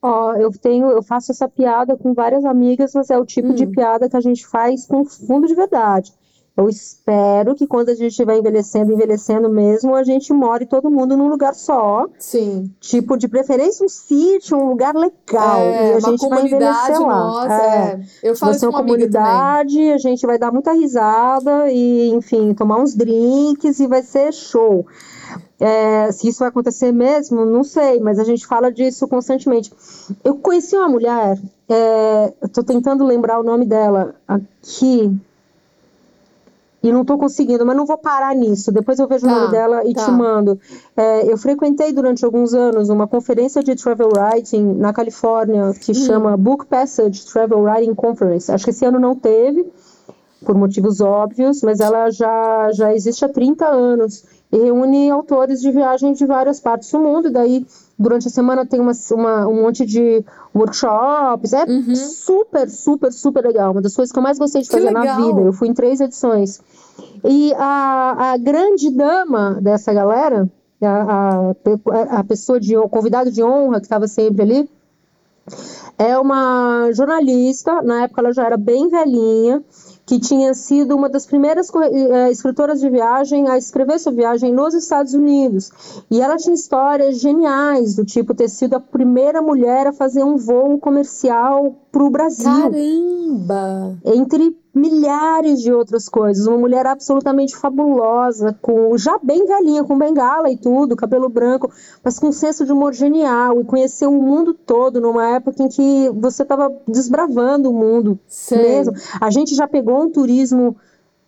[0.03, 3.49] Ó, oh, eu tenho, eu faço essa piada com várias amigas, mas é o tipo
[3.49, 3.55] hum.
[3.55, 6.13] de piada que a gente faz com fundo de verdade.
[6.57, 11.17] Eu espero que quando a gente estiver envelhecendo, envelhecendo mesmo, a gente more todo mundo
[11.17, 12.07] num lugar só.
[12.17, 12.73] Sim.
[12.79, 15.59] Tipo, de preferência um sítio, um lugar legal.
[15.59, 17.19] É, e a gente vai envelhecer lá.
[17.19, 18.01] Nossa, é.
[18.23, 18.31] é.
[18.31, 22.79] Eu falo vai ser uma comunidade, a gente vai dar muita risada e, enfim, tomar
[22.79, 24.87] uns drinks e vai ser show.
[25.59, 29.73] É, se isso vai acontecer mesmo, não sei, mas a gente fala disso constantemente.
[30.23, 31.37] Eu conheci uma mulher,
[31.69, 35.11] é, estou tentando lembrar o nome dela aqui
[36.85, 38.71] e não estou conseguindo, mas não vou parar nisso.
[38.71, 40.05] Depois eu vejo tá, o nome dela e tá.
[40.05, 40.61] te mando.
[40.95, 45.95] É, eu frequentei durante alguns anos uma conferência de travel writing na Califórnia que hum.
[45.95, 48.53] chama Book Passage Travel Writing Conference.
[48.53, 49.67] Acho que esse ano não teve,
[50.45, 54.23] por motivos óbvios, mas ela já, já existe há 30 anos
[54.53, 57.29] e reúne autores de viagem de várias partes do mundo.
[57.29, 57.67] E daí,
[57.99, 60.25] durante a semana, tem uma, uma um monte de
[60.55, 61.53] workshops.
[61.53, 61.95] É uhum.
[61.95, 63.73] super, super, super legal.
[63.73, 65.41] Uma das coisas que eu mais gostei de fazer na vida.
[65.41, 66.61] Eu fui em três edições.
[67.25, 70.49] E a, a grande dama dessa galera,
[70.83, 74.71] a, a, a pessoa de convidado de honra que estava sempre ali,
[75.99, 79.63] é uma jornalista, na época ela já era bem velhinha,
[80.07, 84.75] que tinha sido uma das primeiras uh, escritoras de viagem a escrever sobre viagem nos
[84.75, 85.71] Estados Unidos.
[86.11, 90.37] E ela tinha histórias geniais, do tipo ter sido a primeira mulher a fazer um
[90.37, 92.45] voo comercial para o Brasil.
[92.45, 93.99] Caramba!
[94.05, 96.47] Entre milhares de outras coisas.
[96.47, 101.71] Uma mulher absolutamente fabulosa, com já bem velhinha, com bengala e tudo, cabelo branco,
[102.03, 105.69] mas com um senso de humor genial e conheceu o mundo todo numa época em
[105.69, 108.59] que você estava desbravando o mundo Sei.
[108.59, 108.95] mesmo.
[109.21, 110.77] A gente já pegou um turismo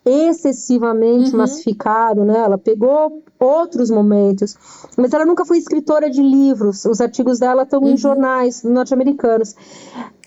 [0.07, 1.37] excessivamente uhum.
[1.37, 2.37] massificado, né?
[2.37, 4.55] Ela pegou outros momentos,
[4.97, 6.85] mas ela nunca foi escritora de livros.
[6.85, 7.89] Os artigos dela estão uhum.
[7.89, 9.55] em jornais norte-americanos.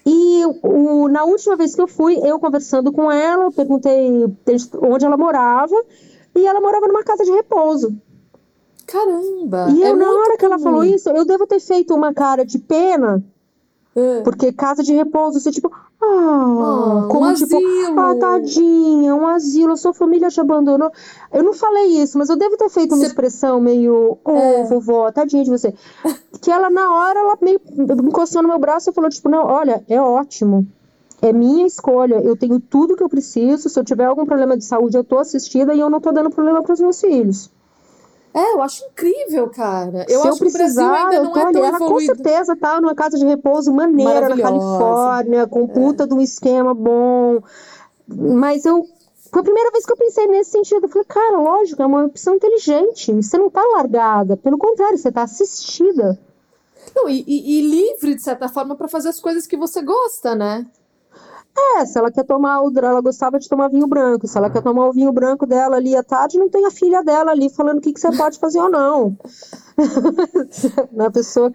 [0.05, 4.25] E o, na última vez que eu fui, eu conversando com ela, eu perguntei
[4.83, 5.75] onde ela morava,
[6.35, 7.95] e ela morava numa casa de repouso.
[8.87, 9.69] Caramba!
[9.71, 10.37] E eu, é na hora comum.
[10.37, 13.23] que ela falou isso, eu devo ter feito uma cara de pena,
[13.95, 14.23] é.
[14.23, 15.71] porque casa de repouso, você tipo,
[16.03, 18.01] ah, ah como um tipo, asilo.
[18.01, 20.91] ah, tadinha, um asilo, a sua família te abandonou.
[21.33, 23.09] Eu não falei isso, mas eu devo ter feito uma Cê...
[23.09, 24.65] expressão meio, oh, é.
[24.65, 25.75] vovó, tadinha de você.
[26.41, 27.61] que ela, na hora, ela meio
[28.05, 30.67] encostou no meu braço e falou, tipo, não, olha, é ótimo.
[31.23, 33.69] É minha escolha, eu tenho tudo que eu preciso.
[33.69, 36.31] Se eu tiver algum problema de saúde, eu tô assistida e eu não tô dando
[36.31, 37.51] problema para os meus filhos.
[38.33, 40.07] É, eu acho incrível, cara.
[40.09, 42.57] Eu Se acho eu precisar, que o Brasil ainda não é tão ela com certeza
[42.57, 46.07] tá numa casa de repouso maneira na Califórnia, com puta é.
[46.07, 47.43] de um esquema bom.
[48.07, 48.87] Mas eu
[49.33, 50.85] foi a primeira vez que eu pensei nesse sentido.
[50.85, 53.13] Eu falei, cara, lógico, é uma opção inteligente.
[53.13, 54.37] Você não tá largada.
[54.37, 56.19] Pelo contrário, você tá assistida.
[56.95, 60.35] Não, e, e, e livre, de certa forma, para fazer as coisas que você gosta,
[60.35, 60.67] né?
[61.79, 62.73] É, se ela quer tomar o.
[62.77, 64.27] Ela gostava de tomar vinho branco.
[64.27, 67.03] Se ela quer tomar o vinho branco dela ali à tarde, não tem a filha
[67.03, 69.17] dela ali falando o que, que você pode fazer ou não.
[70.99, 71.53] a pessoa.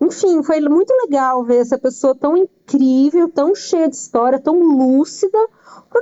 [0.00, 5.38] Enfim, foi muito legal ver essa pessoa tão incrível, tão cheia de história, tão lúcida.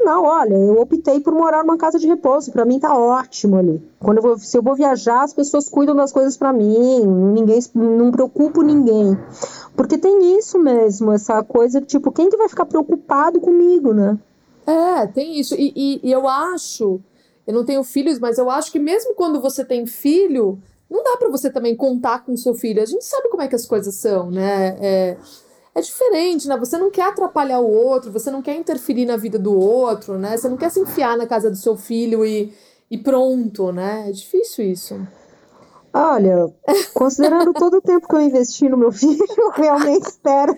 [0.03, 2.51] Não, olha, eu optei por morar numa casa de repouso.
[2.51, 3.81] Para mim tá ótimo ali.
[4.01, 7.07] Quando eu vou, se eu vou viajar, as pessoas cuidam das coisas para mim.
[7.33, 9.17] Ninguém, não preocupo ninguém.
[9.77, 14.19] Porque tem isso mesmo, essa coisa de tipo, quem que vai ficar preocupado comigo, né?
[14.67, 15.55] É, tem isso.
[15.55, 17.01] E, e, e, eu acho,
[17.47, 20.59] eu não tenho filhos, mas eu acho que mesmo quando você tem filho,
[20.95, 22.81] não dá para você também contar com seu filho.
[22.81, 24.77] A gente sabe como é que as coisas são, né?
[24.81, 25.17] É,
[25.75, 26.57] é diferente, né?
[26.57, 30.37] Você não quer atrapalhar o outro, você não quer interferir na vida do outro, né?
[30.37, 32.55] Você não quer se enfiar na casa do seu filho e,
[32.89, 34.09] e pronto, né?
[34.09, 35.07] É difícil isso.
[35.93, 36.53] Olha,
[36.95, 40.57] considerando todo o tempo que eu investi no meu filho, eu realmente espero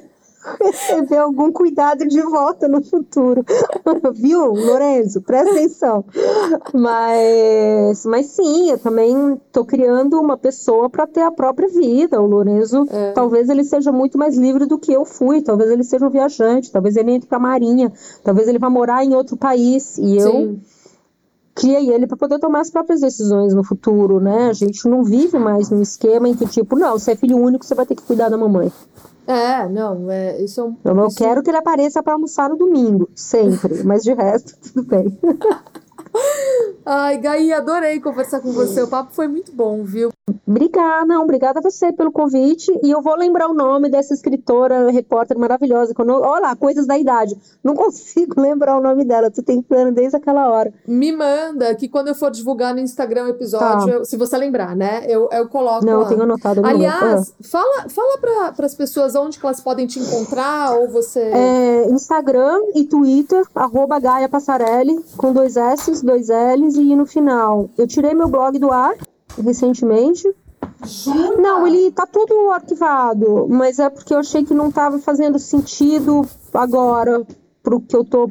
[0.60, 3.44] receber algum cuidado de volta no futuro.
[4.14, 5.20] Viu, Lorenzo?
[5.22, 6.04] Presta atenção.
[6.72, 12.20] Mas, mas sim, eu também estou criando uma pessoa para ter a própria vida.
[12.20, 13.12] O Lorenzo, é.
[13.12, 15.42] talvez ele seja muito mais livre do que eu fui.
[15.42, 16.70] Talvez ele seja um viajante.
[16.70, 17.92] Talvez ele entre para a marinha.
[18.22, 19.98] Talvez ele vá morar em outro país.
[19.98, 20.30] E eu.
[20.30, 20.60] Sim
[21.56, 24.50] criei ele para poder tomar as próprias decisões no futuro, né?
[24.50, 27.64] A gente não vive mais num esquema em que, tipo, não, você é filho único,
[27.64, 28.70] você vai ter que cuidar da mamãe.
[29.26, 30.76] É, não, é, isso é um.
[30.84, 31.16] Eu, isso...
[31.16, 35.18] quero que ele apareça para almoçar no domingo, sempre, mas de resto, tudo bem.
[36.84, 38.82] Ai, Gaí, adorei conversar com você.
[38.82, 40.10] O papo foi muito bom, viu?
[40.46, 42.70] Obrigada, não, obrigada a você pelo convite.
[42.82, 45.92] E eu vou lembrar o nome dessa escritora, repórter maravilhosa.
[45.92, 47.36] Quando, olha lá, coisas da idade.
[47.64, 50.72] Não consigo lembrar o nome dela, tô tentando desde aquela hora.
[50.86, 53.92] Me manda, que quando eu for divulgar no Instagram o episódio, tá.
[53.92, 55.04] eu, se você lembrar, né?
[55.08, 55.84] Eu, eu coloco.
[55.84, 56.04] Não, lá.
[56.04, 56.64] eu tenho anotado.
[56.64, 57.44] Aliás, ah.
[57.44, 58.18] fala, fala
[58.54, 61.20] para as pessoas onde elas podem te encontrar, ou você.
[61.20, 67.68] É, Instagram e Twitter, arroba Gaia Passarelli, com dois S, dois L's e no final.
[67.76, 68.94] Eu tirei meu blog do ar
[69.42, 70.32] recentemente.
[70.84, 71.36] Jura?
[71.36, 76.26] Não, ele tá tudo arquivado, mas é porque eu achei que não tava fazendo sentido
[76.52, 77.26] agora
[77.62, 78.30] pro que eu tô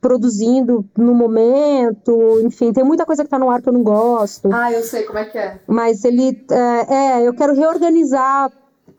[0.00, 4.48] produzindo no momento, enfim, tem muita coisa que tá no ar que eu não gosto.
[4.52, 5.60] Ah, eu sei como é que é.
[5.66, 8.50] Mas ele, é, é eu quero reorganizar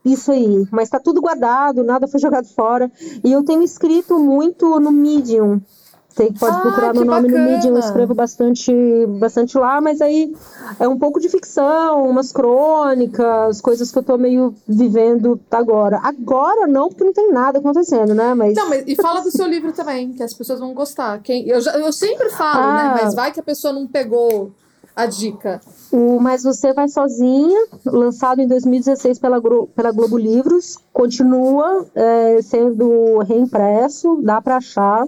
[0.02, 2.90] isso aí, mas tá tudo guardado, nada foi jogado fora.
[3.22, 5.60] E eu tenho escrito muito no Medium,
[6.14, 7.44] você pode ah, procurar meu nome bacana.
[7.44, 8.72] no Medium, eu escrevo bastante,
[9.18, 10.32] bastante lá, mas aí
[10.78, 15.98] é um pouco de ficção, umas crônicas, coisas que eu tô meio vivendo agora.
[16.04, 18.32] Agora não, porque não tem nada acontecendo, né?
[18.32, 18.54] Mas...
[18.54, 21.20] Não, mas e fala do seu livro também, que as pessoas vão gostar.
[21.20, 22.82] Quem, eu, já, eu sempre falo, né?
[22.82, 22.94] ah.
[22.94, 23.00] né?
[23.02, 24.52] Mas vai que a pessoa não pegou
[24.96, 25.60] a dica.
[25.90, 29.40] O Mas Você Vai Sozinha, lançado em 2016 pela,
[29.74, 35.06] pela Globo Livros, continua é, sendo reimpresso, dá para achar.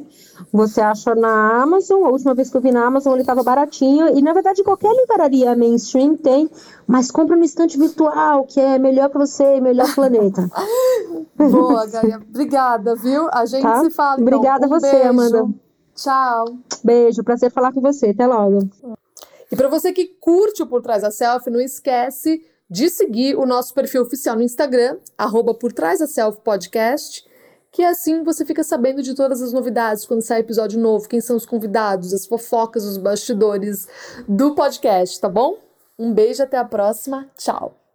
[0.53, 4.17] Você acha na Amazon, a última vez que eu vi na Amazon ele estava baratinho,
[4.17, 6.51] e na verdade qualquer livraria mainstream tem,
[6.87, 10.49] mas compra no estante virtual, que é melhor para você e melhor planeta.
[11.37, 12.21] Boa, Gaia.
[12.29, 13.29] Obrigada, viu?
[13.33, 13.81] A gente tá?
[13.81, 14.21] se fala.
[14.21, 14.27] Então.
[14.27, 15.09] Obrigada um a você, beijo.
[15.09, 15.49] Amanda.
[15.95, 16.45] Tchau.
[16.83, 18.09] Beijo, prazer falar com você.
[18.09, 18.69] Até logo.
[19.51, 23.47] E para você que curte o Por Trás da Selfie, não esquece de seguir o
[23.47, 27.25] nosso perfil oficial no Instagram, arroba Por Trás da Selfie Podcast,
[27.71, 31.37] que assim você fica sabendo de todas as novidades quando sai episódio novo, quem são
[31.37, 33.87] os convidados, as fofocas, os bastidores
[34.27, 35.59] do podcast, tá bom?
[35.99, 37.31] Um beijo, até a próxima.
[37.37, 37.86] Tchau!